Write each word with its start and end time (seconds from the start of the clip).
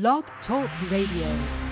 Blog 0.00 0.24
Talk 0.44 0.68
Radio. 0.90 1.63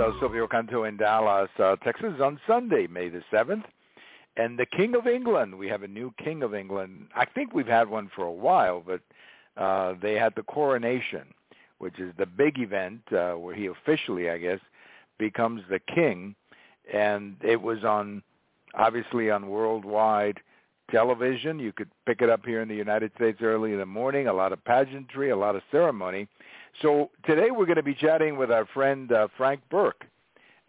Uh, 0.00 0.12
Silvio 0.18 0.46
Canto 0.46 0.84
in 0.84 0.96
Dallas, 0.96 1.50
uh, 1.58 1.76
Texas 1.76 2.14
on 2.22 2.40
Sunday, 2.46 2.86
May 2.86 3.10
the 3.10 3.22
7th. 3.30 3.64
And 4.36 4.58
the 4.58 4.64
King 4.64 4.94
of 4.94 5.06
England, 5.06 5.58
we 5.58 5.68
have 5.68 5.82
a 5.82 5.88
new 5.88 6.14
King 6.22 6.42
of 6.42 6.54
England. 6.54 7.08
I 7.14 7.26
think 7.26 7.52
we've 7.52 7.66
had 7.66 7.90
one 7.90 8.10
for 8.16 8.24
a 8.24 8.32
while, 8.32 8.82
but 8.84 9.00
uh, 9.62 9.94
they 10.00 10.14
had 10.14 10.32
the 10.36 10.42
coronation, 10.44 11.26
which 11.78 11.98
is 11.98 12.14
the 12.16 12.24
big 12.24 12.58
event 12.58 13.00
uh, 13.12 13.32
where 13.32 13.54
he 13.54 13.66
officially, 13.66 14.30
I 14.30 14.38
guess, 14.38 14.60
becomes 15.18 15.62
the 15.68 15.80
king. 15.94 16.34
And 16.92 17.36
it 17.42 17.60
was 17.60 17.84
on, 17.84 18.22
obviously, 18.74 19.30
on 19.30 19.48
worldwide 19.48 20.40
television. 20.90 21.58
You 21.58 21.72
could 21.72 21.90
pick 22.06 22.22
it 22.22 22.30
up 22.30 22.46
here 22.46 22.62
in 22.62 22.68
the 22.68 22.74
United 22.74 23.12
States 23.16 23.40
early 23.42 23.72
in 23.72 23.78
the 23.78 23.86
morning, 23.86 24.28
a 24.28 24.32
lot 24.32 24.52
of 24.52 24.64
pageantry, 24.64 25.28
a 25.28 25.36
lot 25.36 25.56
of 25.56 25.62
ceremony. 25.70 26.26
So 26.82 27.10
today 27.26 27.50
we're 27.50 27.66
going 27.66 27.76
to 27.76 27.82
be 27.82 27.94
chatting 27.94 28.36
with 28.38 28.50
our 28.50 28.66
friend 28.66 29.10
uh, 29.12 29.28
Frank 29.36 29.60
Burke, 29.70 30.04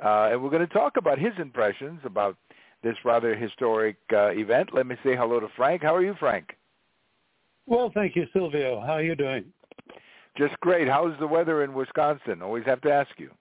uh, 0.03 0.29
and 0.31 0.43
we're 0.43 0.49
going 0.49 0.67
to 0.67 0.73
talk 0.73 0.97
about 0.97 1.17
his 1.19 1.33
impressions 1.39 1.99
about 2.03 2.35
this 2.83 2.95
rather 3.05 3.35
historic 3.35 3.97
uh, 4.11 4.29
event. 4.31 4.69
Let 4.73 4.87
me 4.87 4.95
say 5.03 5.15
hello 5.15 5.39
to 5.39 5.47
Frank. 5.55 5.83
How 5.83 5.95
are 5.95 6.03
you, 6.03 6.15
Frank? 6.19 6.57
Well, 7.67 7.91
thank 7.93 8.15
you, 8.15 8.25
Silvio. 8.33 8.81
How 8.81 8.93
are 8.93 9.03
you 9.03 9.15
doing? 9.15 9.45
Just 10.37 10.59
great. 10.61 10.87
How's 10.87 11.17
the 11.19 11.27
weather 11.27 11.63
in 11.63 11.73
Wisconsin? 11.73 12.41
Always 12.41 12.65
have 12.65 12.81
to 12.81 12.91
ask 12.91 13.11
you. 13.17 13.31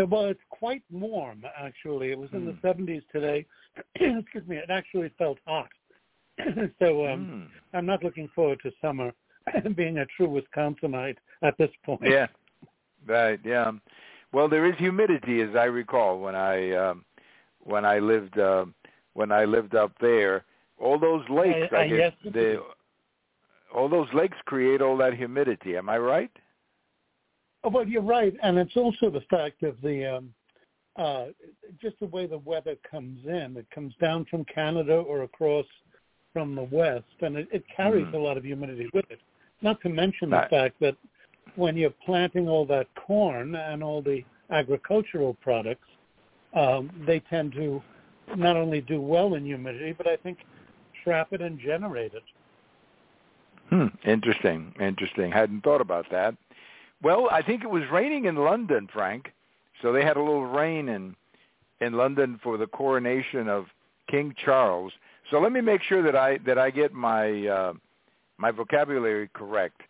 Uh, 0.00 0.06
Well, 0.06 0.24
it's 0.26 0.40
quite 0.48 0.82
warm, 0.90 1.44
actually. 1.58 2.10
It 2.10 2.18
was 2.18 2.30
in 2.32 2.46
the 2.46 2.52
70s 2.66 3.02
today. 3.12 3.46
Excuse 3.94 4.46
me. 4.48 4.56
It 4.56 4.70
actually 4.70 5.10
felt 5.18 5.38
hot. 5.46 5.68
so 6.78 7.06
um, 7.06 7.48
Hmm. 7.72 7.76
I'm 7.76 7.86
not 7.86 8.02
looking 8.02 8.28
forward 8.34 8.58
to 8.62 8.70
summer 8.80 9.12
being 9.76 9.98
a 9.98 10.06
true 10.06 10.28
Wisconsinite 10.28 11.16
at 11.42 11.56
this 11.58 11.70
point. 11.84 12.02
Yeah, 12.04 12.26
right. 13.06 13.40
Yeah. 13.44 13.72
Well, 14.32 14.48
there 14.48 14.66
is 14.66 14.76
humidity, 14.78 15.42
as 15.42 15.54
I 15.54 15.64
recall, 15.64 16.18
when 16.18 16.34
I 16.34 16.72
um, 16.72 17.04
when 17.64 17.84
I 17.84 17.98
lived 17.98 18.38
uh, 18.38 18.66
when 19.14 19.32
I 19.32 19.44
lived 19.44 19.74
up 19.74 19.92
there. 20.00 20.44
All 20.78 20.98
those 20.98 21.22
lakes, 21.28 21.68
Uh, 21.72 21.76
I 21.76 21.86
uh, 21.86 21.96
guess, 21.96 22.12
they, 22.34 22.56
all 23.72 23.88
those 23.88 24.08
lakes 24.12 24.36
create 24.46 24.80
all 24.82 24.96
that 24.96 25.14
humidity. 25.14 25.76
Am 25.76 25.88
I 25.88 25.98
right? 25.98 26.30
Oh, 27.62 27.68
Well, 27.68 27.86
you're 27.86 28.02
right, 28.02 28.34
and 28.42 28.58
it's 28.58 28.76
also 28.76 29.08
the 29.10 29.20
fact 29.30 29.62
of 29.62 29.80
the 29.80 30.16
um, 30.16 30.34
uh, 30.96 31.26
just 31.80 31.98
the 32.00 32.06
way 32.06 32.26
the 32.26 32.38
weather 32.38 32.76
comes 32.90 33.24
in. 33.26 33.56
It 33.56 33.66
comes 33.70 33.94
down 34.00 34.26
from 34.26 34.44
Canada 34.44 34.94
or 34.94 35.22
across 35.22 35.66
from 36.32 36.54
the 36.54 36.64
west, 36.64 37.04
and 37.20 37.36
it, 37.36 37.48
it 37.52 37.64
carries 37.74 38.06
Mhm. 38.06 38.14
a 38.14 38.18
lot 38.18 38.36
of 38.36 38.44
humidity 38.44 38.88
with 38.92 39.10
it. 39.10 39.20
Not 39.62 39.80
to 39.82 39.88
mention 39.88 40.30
the 40.30 40.36
Right. 40.36 40.50
fact 40.50 40.80
that 40.80 40.96
when 41.56 41.76
you're 41.76 41.90
planting 42.04 42.48
all 42.48 42.64
that 42.66 42.92
corn 42.94 43.54
and 43.54 43.82
all 43.82 44.02
the 44.02 44.24
agricultural 44.50 45.34
products, 45.34 45.88
um, 46.54 46.90
they 47.06 47.20
tend 47.20 47.52
to 47.54 47.82
not 48.36 48.56
only 48.56 48.80
do 48.80 49.00
well 49.00 49.34
in 49.34 49.44
humidity, 49.44 49.92
but 49.92 50.06
I 50.06 50.16
think 50.16 50.44
trap 51.02 51.32
it 51.32 51.40
and 51.40 51.58
generate 51.58 52.14
it. 52.14 52.22
Hmm. 53.70 53.86
Interesting. 54.04 54.74
Interesting. 54.80 55.32
Hadn't 55.32 55.62
thought 55.62 55.80
about 55.80 56.08
that. 56.10 56.34
Well, 57.02 57.28
I 57.30 57.42
think 57.42 57.64
it 57.64 57.70
was 57.70 57.82
raining 57.90 58.26
in 58.26 58.36
London, 58.36 58.86
Frank. 58.92 59.32
So 59.80 59.92
they 59.92 60.04
had 60.04 60.16
a 60.16 60.20
little 60.20 60.46
rain 60.46 60.88
in 60.88 61.16
in 61.80 61.94
London 61.94 62.38
for 62.42 62.56
the 62.56 62.66
coronation 62.66 63.48
of 63.48 63.66
King 64.08 64.34
Charles. 64.44 64.92
So 65.30 65.40
let 65.40 65.50
me 65.50 65.60
make 65.60 65.82
sure 65.82 66.02
that 66.02 66.14
I 66.14 66.38
that 66.38 66.58
I 66.58 66.70
get 66.70 66.92
my 66.92 67.46
uh, 67.46 67.72
my 68.42 68.50
vocabulary 68.50 69.30
correct. 69.32 69.80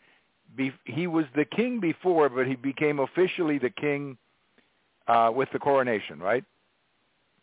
Be, 0.57 0.71
he 0.85 1.07
was 1.07 1.25
the 1.35 1.47
king 1.47 1.81
before, 1.81 2.29
but 2.29 2.47
he 2.47 2.55
became 2.55 3.01
officially 3.01 3.59
the 3.59 3.71
king 3.71 4.19
uh, 5.09 5.31
with 5.35 5.49
the 5.55 5.59
coronation, 5.59 6.21
right? 6.21 6.45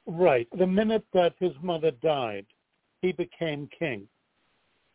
Right. 0.05 0.47
The 0.57 0.67
minute 0.67 1.05
that 1.13 1.33
his 1.39 1.53
mother 1.63 1.91
died, 2.03 2.45
he 3.01 3.11
became 3.11 3.67
king. 3.77 4.07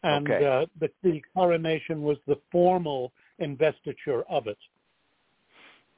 And 0.05 0.31
Okay. 0.31 0.45
uh, 0.47 0.67
the, 0.81 0.89
the 1.03 1.23
coronation 1.35 2.03
was 2.03 2.19
the 2.29 2.39
formal 2.53 3.13
investiture 3.39 4.23
of 4.31 4.47
it. 4.47 4.59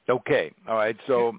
Okay. 0.09 0.51
All 0.67 0.75
right. 0.75 0.97
So, 1.05 1.37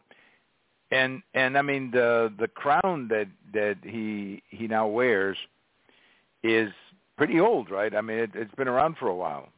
and 0.90 1.22
and 1.34 1.56
I 1.56 1.62
mean 1.62 1.90
the 1.90 2.32
the 2.38 2.48
crown 2.48 3.08
that 3.08 3.28
that 3.54 3.78
he 3.82 4.42
he 4.50 4.66
now 4.68 4.86
wears 4.86 5.38
is 6.42 6.70
pretty 7.18 7.40
old, 7.40 7.70
right? 7.70 7.94
I 7.94 8.00
mean 8.00 8.18
it, 8.18 8.30
it's 8.34 8.54
been 8.54 8.68
around 8.68 8.96
for 8.96 9.08
a 9.08 9.14
while. 9.14 9.50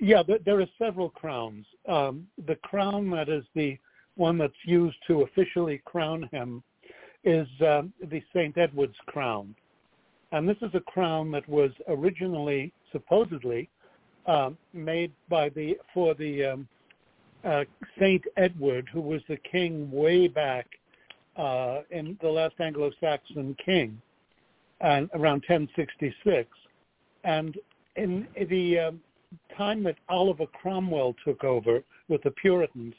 Yeah, 0.00 0.22
there, 0.44 0.60
are 0.60 0.66
several 0.78 1.10
crowns. 1.10 1.66
Um, 1.88 2.28
the 2.46 2.54
crown 2.56 3.10
that 3.10 3.28
is 3.28 3.44
the 3.54 3.78
one 4.16 4.38
that's 4.38 4.52
used 4.64 4.96
to 5.08 5.22
officially 5.22 5.80
crown 5.86 6.28
him 6.30 6.62
is 7.24 7.48
um, 7.66 7.92
the 8.00 8.22
St. 8.32 8.56
Edward's 8.56 8.96
crown. 9.06 9.54
And 10.30 10.48
this 10.48 10.56
is 10.62 10.70
a 10.74 10.80
crown 10.80 11.32
that 11.32 11.48
was 11.48 11.70
originally, 11.88 12.72
supposedly, 12.92 13.68
um, 14.26 14.56
made 14.72 15.12
by 15.28 15.48
the 15.48 15.78
for 15.92 16.14
the 16.14 16.44
um, 16.44 16.68
uh, 17.44 17.64
Saint 17.98 18.24
Edward, 18.36 18.88
who 18.92 19.00
was 19.00 19.22
the 19.28 19.38
king 19.38 19.90
way 19.90 20.28
back 20.28 20.66
uh, 21.36 21.80
in 21.90 22.18
the 22.20 22.28
last 22.28 22.54
Anglo-Saxon 22.60 23.56
king, 23.64 24.00
and 24.80 25.10
around 25.14 25.44
1066. 25.48 26.48
And 27.24 27.56
in 27.96 28.26
the 28.48 28.78
um, 28.78 29.00
time 29.56 29.82
that 29.84 29.96
Oliver 30.08 30.46
Cromwell 30.46 31.14
took 31.24 31.44
over 31.44 31.82
with 32.08 32.22
the 32.22 32.30
Puritans, 32.32 32.94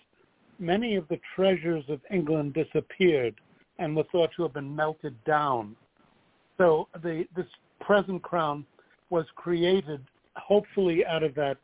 many 0.60 0.96
of 0.96 1.08
the 1.08 1.20
treasures 1.36 1.86
of 1.88 2.02
England 2.12 2.54
disappeared 2.54 3.36
and 3.80 3.96
were 3.96 4.04
thought 4.12 4.30
to 4.36 4.44
have 4.44 4.54
been 4.54 4.76
melted 4.76 5.16
down. 5.24 5.76
So 6.58 6.90
the 7.02 7.26
this 7.36 7.46
present 7.80 8.22
crown 8.22 8.66
was 9.10 9.26
created 9.36 10.02
hopefully 10.36 11.06
out 11.06 11.24
of 11.24 11.34
that 11.36 11.58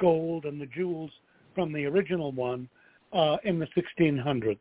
gold 0.00 0.44
and 0.44 0.60
the 0.60 0.66
jewels 0.66 1.10
from 1.54 1.72
the 1.72 1.86
original 1.86 2.32
one 2.32 2.68
uh, 3.12 3.38
in 3.44 3.58
the 3.58 3.66
1600s. 3.76 4.58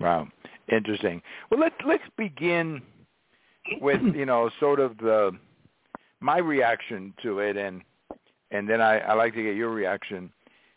Wow, 0.00 0.28
interesting. 0.70 1.22
Well, 1.50 1.60
let's 1.60 1.76
let's 1.86 2.02
begin 2.16 2.82
with 3.80 4.00
you 4.14 4.26
know 4.26 4.50
sort 4.60 4.80
of 4.80 4.96
the 4.98 5.32
my 6.20 6.38
reaction 6.38 7.12
to 7.22 7.40
it, 7.40 7.56
and 7.56 7.82
and 8.50 8.68
then 8.68 8.80
I, 8.80 8.98
I 8.98 9.14
like 9.14 9.34
to 9.34 9.42
get 9.42 9.56
your 9.56 9.70
reaction. 9.70 10.32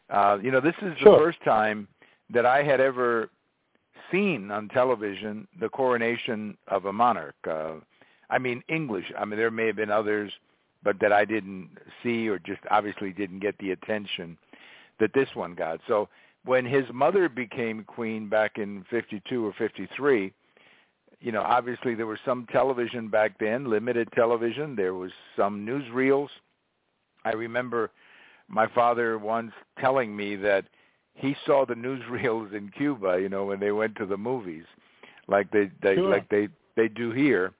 Uh, 0.09 0.37
you 0.41 0.51
know, 0.51 0.61
this 0.61 0.75
is 0.81 0.93
the 1.03 1.17
first 1.17 1.41
time 1.43 1.87
that 2.33 2.45
I 2.45 2.63
had 2.63 2.79
ever 2.79 3.29
seen 4.11 4.51
on 4.51 4.69
television 4.69 5.47
the 5.59 5.69
coronation 5.69 6.57
of 6.67 6.85
a 6.85 6.93
monarch. 6.93 7.35
Uh, 7.49 7.75
I 8.29 8.37
mean, 8.39 8.63
English. 8.67 9.11
I 9.17 9.25
mean, 9.25 9.37
there 9.37 9.51
may 9.51 9.67
have 9.67 9.75
been 9.75 9.91
others, 9.91 10.31
but 10.83 10.99
that 10.99 11.13
I 11.13 11.25
didn't 11.25 11.69
see 12.03 12.27
or 12.27 12.39
just 12.39 12.61
obviously 12.71 13.11
didn't 13.11 13.39
get 13.39 13.57
the 13.57 13.71
attention 13.71 14.37
that 14.99 15.13
this 15.13 15.29
one 15.33 15.53
got. 15.53 15.79
So 15.87 16.09
when 16.45 16.65
his 16.65 16.85
mother 16.93 17.29
became 17.29 17.83
queen 17.83 18.29
back 18.29 18.57
in 18.57 18.85
52 18.89 19.45
or 19.45 19.53
53, 19.57 20.33
you 21.19 21.31
know, 21.31 21.41
obviously 21.41 21.95
there 21.95 22.05
was 22.07 22.19
some 22.25 22.45
television 22.51 23.07
back 23.09 23.37
then, 23.39 23.69
limited 23.69 24.09
television. 24.13 24.75
There 24.75 24.93
was 24.93 25.11
some 25.35 25.65
newsreels. 25.65 26.29
I 27.25 27.31
remember 27.31 27.91
my 28.47 28.67
father 28.67 29.17
once 29.17 29.51
telling 29.79 30.15
me 30.15 30.35
that 30.37 30.65
he 31.15 31.35
saw 31.45 31.65
the 31.65 31.73
newsreels 31.73 32.53
in 32.53 32.69
Cuba, 32.69 33.19
you 33.19 33.29
know, 33.29 33.45
when 33.45 33.59
they 33.59 33.71
went 33.71 33.95
to 33.97 34.05
the 34.05 34.17
movies, 34.17 34.65
like 35.27 35.49
they, 35.51 35.71
they 35.81 35.95
Sure. 35.95 36.09
like 36.09 36.29
they 36.29 36.47
they 36.75 36.87
do 36.87 37.11
here. 37.11 37.53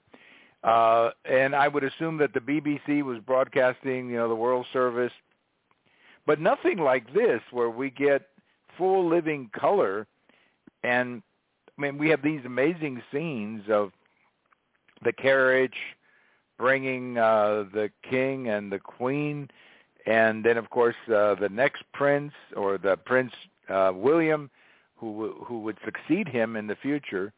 Uh, 0.63 1.09
and 1.25 1.55
I 1.55 1.67
would 1.67 1.83
assume 1.83 2.17
that 2.17 2.33
the 2.33 2.39
BBC 2.39 3.01
was 3.03 3.19
broadcasting, 3.19 4.09
you 4.09 4.17
know, 4.17 4.27
the 4.29 4.35
World 4.35 4.65
Service. 4.73 5.13
but 6.25 6.39
nothing 6.41 6.77
like 6.77 7.11
this 7.13 7.41
where 7.51 7.69
we 7.69 7.89
get 7.89 8.29
full 8.77 9.07
living 9.07 9.49
color 9.57 10.05
and 10.83 11.23
I 11.77 11.81
mean 11.81 11.97
we 11.97 12.09
have 12.09 12.21
these 12.21 12.41
amazing 12.45 13.01
scenes 13.11 13.63
of 13.69 13.91
the 15.03 15.13
carriage 15.13 15.77
bringing 16.57 17.17
uh 17.17 17.65
the 17.71 17.91
king 18.09 18.49
and 18.49 18.71
the 18.71 18.79
queen 18.79 19.49
and 20.05 20.43
then 20.43 20.57
of 20.57 20.69
course 20.69 20.95
uh, 21.07 21.35
the 21.35 21.49
next 21.49 21.83
prince 21.93 22.33
or 22.55 22.77
the 22.77 22.97
prince 22.97 23.33
uh, 23.69 23.91
William 23.93 24.49
who 24.95 25.35
who 25.45 25.59
would 25.61 25.77
succeed 25.85 26.27
him 26.27 26.55
in 26.55 26.67
the 26.67 26.75
future 26.75 27.31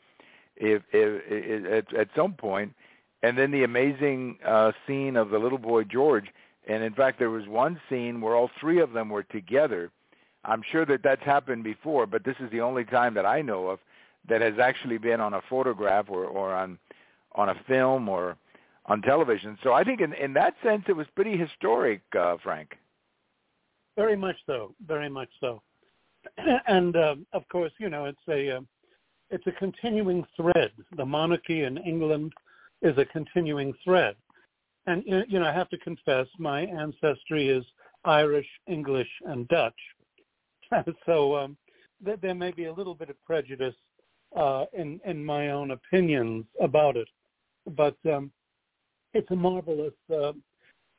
if, 0.55 0.83
if, 0.91 1.21
if 1.27 1.65
at, 1.89 1.95
at 1.95 2.09
some 2.15 2.33
point. 2.33 2.73
And 3.23 3.37
then 3.37 3.51
the 3.51 3.63
amazing 3.63 4.37
uh, 4.45 4.71
scene 4.87 5.17
of 5.17 5.29
the 5.29 5.39
little 5.39 5.57
boy 5.57 5.83
George. 5.83 6.27
And 6.67 6.83
in 6.83 6.93
fact 6.93 7.19
there 7.19 7.29
was 7.29 7.47
one 7.47 7.79
scene 7.89 8.21
where 8.21 8.35
all 8.35 8.49
three 8.59 8.79
of 8.79 8.93
them 8.93 9.09
were 9.09 9.23
together. 9.23 9.91
I'm 10.45 10.61
sure 10.71 10.85
that 10.85 11.03
that's 11.03 11.23
happened 11.23 11.63
before 11.63 12.05
but 12.05 12.23
this 12.23 12.35
is 12.39 12.49
the 12.51 12.61
only 12.61 12.85
time 12.85 13.13
that 13.15 13.25
I 13.25 13.41
know 13.41 13.67
of 13.67 13.79
that 14.29 14.41
has 14.41 14.53
actually 14.61 14.97
been 14.97 15.19
on 15.19 15.33
a 15.33 15.41
photograph 15.49 16.05
or 16.09 16.25
or 16.25 16.53
on 16.53 16.77
on 17.33 17.49
a 17.49 17.55
film 17.67 18.09
or 18.09 18.37
on 18.85 19.01
television. 19.01 19.57
So 19.63 19.73
I 19.73 19.83
think 19.83 20.01
in 20.01 20.13
in 20.13 20.33
that 20.33 20.55
sense 20.63 20.83
it 20.87 20.95
was 20.95 21.07
pretty 21.15 21.37
historic, 21.37 22.01
uh, 22.17 22.37
Frank. 22.43 22.77
Very 23.95 24.15
much 24.15 24.37
so. 24.45 24.73
Very 24.85 25.09
much 25.09 25.29
so. 25.39 25.61
And 26.67 26.95
uh, 26.95 27.15
of 27.33 27.47
course, 27.49 27.71
you 27.79 27.89
know, 27.89 28.05
it's 28.05 28.27
a 28.27 28.57
uh, 28.57 28.61
it's 29.29 29.47
a 29.47 29.51
continuing 29.51 30.25
thread. 30.35 30.71
The 30.97 31.05
monarchy 31.05 31.63
in 31.63 31.77
England 31.77 32.33
is 32.81 32.97
a 32.97 33.05
continuing 33.05 33.73
thread. 33.83 34.15
And 34.87 35.03
you 35.05 35.39
know, 35.39 35.45
I 35.45 35.53
have 35.53 35.69
to 35.69 35.77
confess, 35.77 36.27
my 36.39 36.61
ancestry 36.61 37.49
is 37.49 37.63
Irish, 38.05 38.47
English, 38.67 39.09
and 39.25 39.47
Dutch. 39.49 39.79
so 41.05 41.35
um, 41.35 41.57
there 42.01 42.33
may 42.33 42.51
be 42.51 42.65
a 42.65 42.73
little 42.73 42.95
bit 42.95 43.09
of 43.09 43.23
prejudice 43.23 43.75
uh, 44.35 44.65
in 44.73 44.99
in 45.05 45.23
my 45.23 45.49
own 45.49 45.71
opinions 45.71 46.45
about 46.61 46.97
it, 46.97 47.07
but 47.75 47.97
um, 48.11 48.31
it's 49.13 49.29
a 49.31 49.35
marvelous. 49.35 49.93
Uh, 50.11 50.33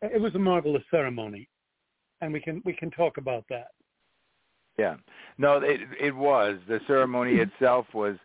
it 0.03 0.21
was 0.21 0.35
a 0.35 0.38
marvelous 0.38 0.82
ceremony, 0.91 1.49
and 2.21 2.32
we 2.32 2.41
can 2.41 2.62
we 2.65 2.73
can 2.73 2.91
talk 2.91 3.17
about 3.19 3.44
that. 3.50 3.69
Yeah, 4.79 4.97
no, 5.38 5.59
it 5.59 5.81
it 6.00 6.15
was 6.15 6.59
the 6.69 6.81
ceremony 6.87 7.37
itself 7.37 7.87
was 7.94 8.17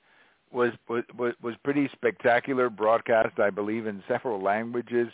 was 0.51 0.71
was 0.89 1.33
was 1.41 1.55
pretty 1.63 1.89
spectacular. 1.91 2.69
Broadcast, 2.69 3.39
I 3.39 3.49
believe, 3.49 3.87
in 3.87 4.03
several 4.07 4.41
languages. 4.41 5.09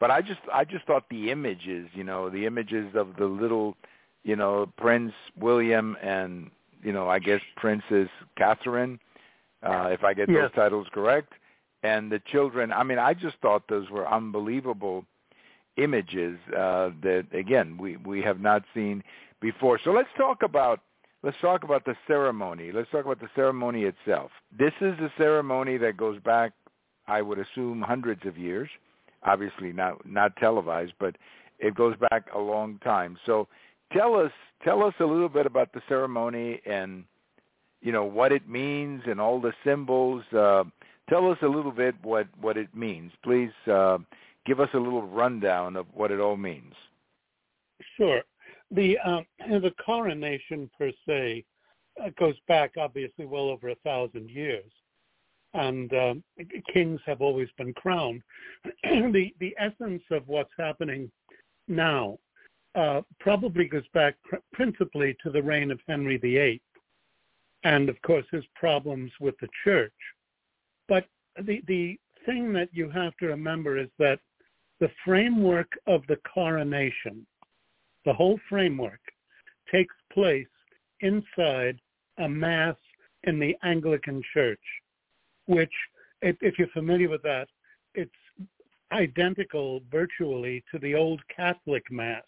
But 0.00 0.10
I 0.10 0.20
just 0.20 0.40
I 0.52 0.64
just 0.64 0.84
thought 0.86 1.04
the 1.10 1.30
images, 1.30 1.88
you 1.94 2.04
know, 2.04 2.28
the 2.28 2.46
images 2.46 2.94
of 2.96 3.14
the 3.18 3.26
little, 3.26 3.76
you 4.24 4.34
know, 4.34 4.72
Prince 4.76 5.12
William 5.38 5.96
and 6.02 6.50
you 6.82 6.92
know 6.92 7.08
I 7.08 7.18
guess 7.18 7.40
Princess 7.56 8.08
Catherine, 8.36 8.98
uh, 9.62 9.88
if 9.90 10.04
I 10.04 10.14
get 10.14 10.28
yes. 10.28 10.42
those 10.42 10.52
titles 10.54 10.86
correct 10.92 11.32
and 11.82 12.10
the 12.10 12.20
children. 12.30 12.72
I 12.72 12.82
mean, 12.82 12.98
I 12.98 13.14
just 13.14 13.36
thought 13.42 13.64
those 13.68 13.90
were 13.90 14.08
unbelievable 14.08 15.04
images 15.76 16.38
uh, 16.50 16.90
that 17.02 17.26
again 17.32 17.78
we 17.78 17.96
we 17.96 18.20
have 18.22 18.40
not 18.40 18.62
seen 18.74 19.02
before. 19.40 19.78
So 19.82 19.90
let's 19.90 20.08
talk 20.16 20.42
about 20.42 20.80
let's 21.22 21.36
talk 21.40 21.64
about 21.64 21.84
the 21.84 21.96
ceremony. 22.06 22.72
Let's 22.72 22.90
talk 22.90 23.04
about 23.04 23.20
the 23.20 23.30
ceremony 23.34 23.84
itself. 23.84 24.30
This 24.56 24.72
is 24.80 24.98
a 24.98 25.12
ceremony 25.16 25.78
that 25.78 25.96
goes 25.96 26.20
back, 26.20 26.52
I 27.06 27.22
would 27.22 27.38
assume, 27.38 27.80
hundreds 27.80 28.26
of 28.26 28.36
years. 28.36 28.68
Obviously, 29.24 29.72
not 29.72 30.06
not 30.06 30.36
televised, 30.36 30.92
but 30.98 31.16
it 31.58 31.74
goes 31.74 31.94
back 32.10 32.26
a 32.34 32.38
long 32.38 32.78
time. 32.84 33.16
So 33.24 33.48
tell 33.92 34.14
us 34.14 34.32
tell 34.64 34.82
us 34.82 34.94
a 35.00 35.04
little 35.04 35.28
bit 35.28 35.46
about 35.46 35.72
the 35.72 35.80
ceremony 35.88 36.60
and 36.66 37.04
you 37.82 37.92
know 37.92 38.04
what 38.04 38.32
it 38.32 38.48
means 38.48 39.02
and 39.06 39.20
all 39.20 39.40
the 39.40 39.52
symbols. 39.64 40.22
Uh, 40.32 40.64
Tell 41.08 41.30
us 41.30 41.38
a 41.42 41.46
little 41.46 41.72
bit 41.72 41.94
what, 42.02 42.26
what 42.40 42.56
it 42.56 42.74
means. 42.74 43.12
Please 43.22 43.50
uh, 43.70 43.98
give 44.46 44.60
us 44.60 44.68
a 44.72 44.78
little 44.78 45.02
rundown 45.02 45.76
of 45.76 45.86
what 45.92 46.10
it 46.10 46.20
all 46.20 46.36
means. 46.36 46.72
Sure. 47.96 48.22
The 48.70 48.96
um, 49.00 49.26
the 49.38 49.72
coronation 49.84 50.70
per 50.78 50.90
se 51.06 51.44
uh, 52.02 52.08
goes 52.18 52.36
back 52.48 52.72
obviously 52.78 53.26
well 53.26 53.50
over 53.50 53.68
a 53.68 53.74
thousand 53.84 54.30
years, 54.30 54.70
and 55.52 55.92
um, 55.92 56.24
kings 56.72 57.00
have 57.04 57.20
always 57.20 57.48
been 57.58 57.74
crowned. 57.74 58.22
the 58.82 59.34
the 59.40 59.54
essence 59.58 60.02
of 60.10 60.26
what's 60.26 60.52
happening 60.58 61.10
now 61.68 62.16
uh, 62.74 63.02
probably 63.20 63.66
goes 63.66 63.86
back 63.92 64.14
pr- 64.24 64.36
principally 64.54 65.14
to 65.22 65.30
the 65.30 65.42
reign 65.42 65.70
of 65.70 65.78
Henry 65.86 66.16
VIII, 66.16 66.62
and 67.64 67.88
of 67.88 68.00
course 68.02 68.26
his 68.30 68.44
problems 68.54 69.10
with 69.20 69.34
the 69.40 69.48
church. 69.64 69.92
But 70.88 71.06
the, 71.40 71.62
the 71.66 71.98
thing 72.26 72.52
that 72.54 72.68
you 72.72 72.90
have 72.90 73.16
to 73.18 73.26
remember 73.26 73.78
is 73.78 73.88
that 73.98 74.20
the 74.80 74.90
framework 75.04 75.70
of 75.86 76.02
the 76.08 76.18
coronation, 76.34 77.26
the 78.04 78.12
whole 78.12 78.38
framework, 78.48 79.00
takes 79.70 79.94
place 80.12 80.46
inside 81.00 81.78
a 82.18 82.28
mass 82.28 82.76
in 83.24 83.38
the 83.38 83.56
Anglican 83.62 84.22
Church, 84.34 84.60
which, 85.46 85.72
if, 86.20 86.36
if 86.40 86.58
you're 86.58 86.68
familiar 86.68 87.08
with 87.08 87.22
that, 87.22 87.48
it's 87.94 88.10
identical 88.92 89.80
virtually 89.90 90.62
to 90.70 90.78
the 90.78 90.94
old 90.94 91.20
Catholic 91.34 91.84
Mass, 91.90 92.24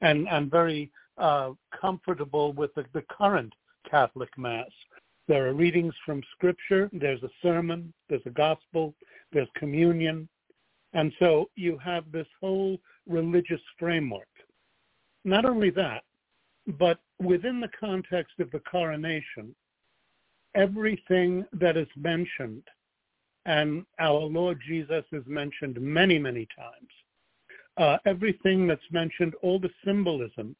and 0.00 0.28
and 0.28 0.50
very 0.50 0.90
uh, 1.18 1.50
comfortable 1.78 2.52
with 2.52 2.74
the, 2.74 2.84
the 2.94 3.04
current 3.10 3.52
Catholic 3.90 4.30
Mass. 4.36 4.70
There 5.26 5.46
are 5.46 5.52
readings 5.52 5.94
from 6.06 6.22
Scripture. 6.32 6.88
There's 6.92 7.22
a 7.22 7.30
sermon. 7.42 7.92
There's 8.08 8.26
a 8.26 8.30
gospel. 8.30 8.94
There's 9.32 9.48
communion. 9.56 10.28
And 10.94 11.12
so 11.18 11.50
you 11.54 11.78
have 11.78 12.10
this 12.10 12.26
whole 12.40 12.78
religious 13.06 13.60
framework. 13.78 14.28
Not 15.24 15.44
only 15.44 15.70
that, 15.70 16.04
but 16.78 16.98
within 17.18 17.60
the 17.60 17.70
context 17.78 18.34
of 18.40 18.50
the 18.50 18.60
coronation, 18.60 19.54
everything 20.54 21.44
that 21.52 21.76
is 21.76 21.88
mentioned, 21.96 22.62
and 23.44 23.84
our 23.98 24.20
Lord 24.20 24.58
Jesus 24.66 25.04
is 25.12 25.24
mentioned 25.26 25.80
many, 25.80 26.18
many 26.18 26.46
times, 26.56 26.88
uh, 27.76 27.98
everything 28.06 28.66
that's 28.66 28.80
mentioned, 28.90 29.34
all 29.42 29.58
the 29.58 29.70
symbolism, 29.84 30.56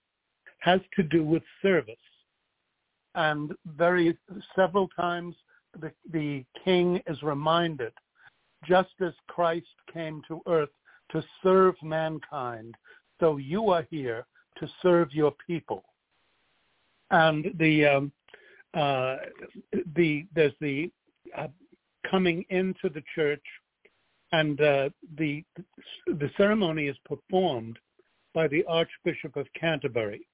has 0.61 0.81
to 0.97 1.03
do 1.03 1.25
with 1.25 1.43
service 1.63 1.97
and 3.15 3.53
very 3.77 4.17
several 4.55 4.88
times 4.88 5.35
the, 5.81 5.93
the 6.12 6.45
king 6.65 7.00
is 7.07 7.23
reminded, 7.23 7.93
just 8.67 8.91
as 9.00 9.12
Christ 9.29 9.67
came 9.93 10.23
to 10.29 10.41
earth 10.47 10.71
to 11.12 11.23
serve 11.43 11.75
mankind, 11.83 12.75
so 13.21 13.37
you 13.37 13.71
are 13.71 13.87
here 13.91 14.27
to 14.59 14.69
serve 14.83 15.12
your 15.12 15.33
people. 15.47 15.85
And 17.11 17.47
the 17.59 17.87
um, 17.87 18.12
uh, 18.75 19.17
the 19.97 20.27
there's 20.35 20.53
the 20.61 20.91
uh, 21.37 21.49
coming 22.11 22.45
into 22.50 22.88
the 22.91 23.03
church, 23.15 23.45
and 24.33 24.61
uh, 24.61 24.91
the 25.17 25.43
the 26.07 26.31
ceremony 26.37 26.87
is 26.88 26.97
performed 27.05 27.79
by 28.35 28.47
the 28.49 28.65
Archbishop 28.67 29.37
of 29.37 29.47
Canterbury. 29.59 30.27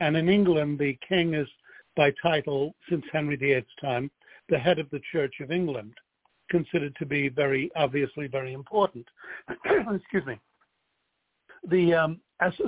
And 0.00 0.16
in 0.16 0.30
England, 0.30 0.78
the 0.78 0.96
king 1.06 1.34
is 1.34 1.48
by 1.96 2.12
title 2.22 2.74
since 2.88 3.04
Henry 3.12 3.36
VIII's 3.36 3.64
time, 3.80 4.10
the 4.48 4.58
head 4.58 4.78
of 4.78 4.88
the 4.90 5.00
Church 5.12 5.34
of 5.40 5.50
England, 5.50 5.94
considered 6.50 6.94
to 6.96 7.06
be 7.06 7.28
very 7.28 7.70
obviously 7.76 8.26
very 8.26 8.52
important. 8.52 9.06
Excuse 9.64 10.26
me. 10.26 10.38
The 11.68 11.94
um, 11.94 12.20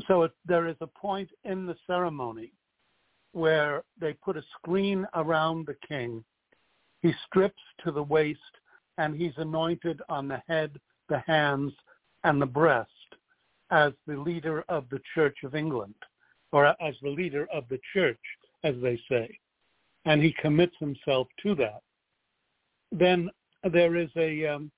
so 0.07 0.23
it, 0.23 0.33
there 0.47 0.69
is 0.69 0.77
a 0.81 0.87
point 0.87 1.31
in 1.45 1.67
the 1.67 1.77
ceremony 1.87 2.53
where 3.33 3.83
they 3.99 4.13
put 4.13 4.37
a 4.37 4.43
screen 4.59 5.07
around 5.15 5.67
the 5.67 5.77
king. 5.87 6.23
He 7.01 7.13
strips 7.27 7.63
to 7.85 7.91
the 7.91 8.03
waist 8.03 8.41
and 8.99 9.17
he's 9.17 9.33
anointed 9.39 10.03
on 10.09 10.29
the 10.29 10.43
head, 10.47 10.79
the 11.09 11.23
hands, 11.27 11.73
and 12.25 12.41
the 12.41 12.47
breast 12.47 12.91
as 13.71 13.93
the 14.07 14.17
leader 14.17 14.65
of 14.69 14.85
the 14.91 15.01
Church 15.15 15.39
of 15.45 15.55
England, 15.55 15.95
or 16.53 16.67
as 16.67 16.95
the 17.03 17.09
leader 17.09 17.49
of 17.53 17.65
the 17.71 17.81
church 17.95 18.21
as 18.65 18.75
they 18.83 19.01
say, 19.09 19.39
and 20.05 20.23
he 20.23 20.35
commits 20.41 20.75
himself 20.79 21.29
to 21.43 21.55
that, 21.57 21.83
then 22.91 23.31
there 23.73 23.97
is 23.97 24.11
a 24.17 24.47
um, 24.47 24.71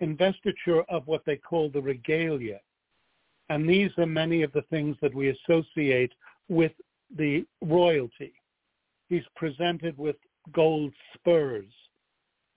investiture 0.00 0.82
of 0.88 1.06
what 1.06 1.22
they 1.24 1.36
call 1.36 1.68
the 1.68 1.80
regalia. 1.80 2.60
And 3.48 3.68
these 3.68 3.90
are 3.98 4.06
many 4.06 4.42
of 4.42 4.52
the 4.52 4.62
things 4.70 4.96
that 5.02 5.14
we 5.14 5.28
associate 5.28 6.12
with 6.48 6.72
the 7.16 7.44
royalty. 7.62 8.32
He's 9.08 9.24
presented 9.36 9.98
with 9.98 10.16
gold 10.52 10.92
spurs, 11.14 11.66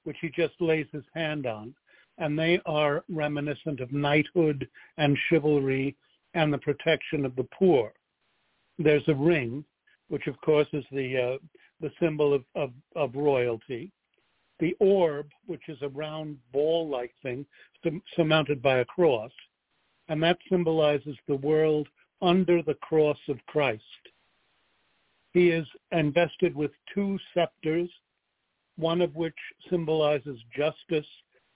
which 0.04 0.18
he 0.22 0.30
just 0.30 0.54
lays 0.60 0.88
his 0.92 1.04
hand 1.14 1.46
on, 1.46 1.74
and 2.18 2.38
they 2.38 2.62
are 2.66 3.04
reminiscent 3.10 3.80
of 3.80 3.92
knighthood 3.92 4.68
and 4.98 5.18
chivalry 5.30 5.96
and 6.34 6.54
the 6.54 6.60
protection 6.60 7.26
of 7.26 7.36
the 7.36 7.48
poor. 7.58 7.94
There's 8.78 9.08
a 9.08 9.16
ring, 9.16 9.66
which 10.14 10.28
of 10.28 10.40
course 10.42 10.68
is 10.74 10.86
the 10.92 11.18
uh, 11.18 11.38
the 11.82 11.92
symbol 12.00 12.36
of, 12.36 12.44
of, 12.54 12.70
of 12.96 13.16
royalty. 13.16 13.92
The 14.60 14.76
orb, 14.80 15.26
which 15.48 15.68
is 15.68 15.80
a 15.82 15.90
round 15.90 16.38
ball-like 16.52 17.16
thing 17.24 17.48
surmounted 18.16 18.62
by 18.62 18.78
a 18.78 18.86
cross, 18.86 19.32
and 20.10 20.22
that 20.22 20.38
symbolizes 20.52 21.18
the 21.28 21.38
world 21.38 21.88
under 22.22 22.62
the 22.62 22.76
cross 22.76 23.18
of 23.28 23.44
Christ. 23.48 24.04
He 25.34 25.50
is 25.50 25.66
invested 25.92 26.54
with 26.56 26.70
two 26.94 27.18
scepters, 27.34 27.90
one 28.78 29.02
of 29.02 29.16
which 29.16 29.40
symbolizes 29.68 30.38
justice 30.56 31.12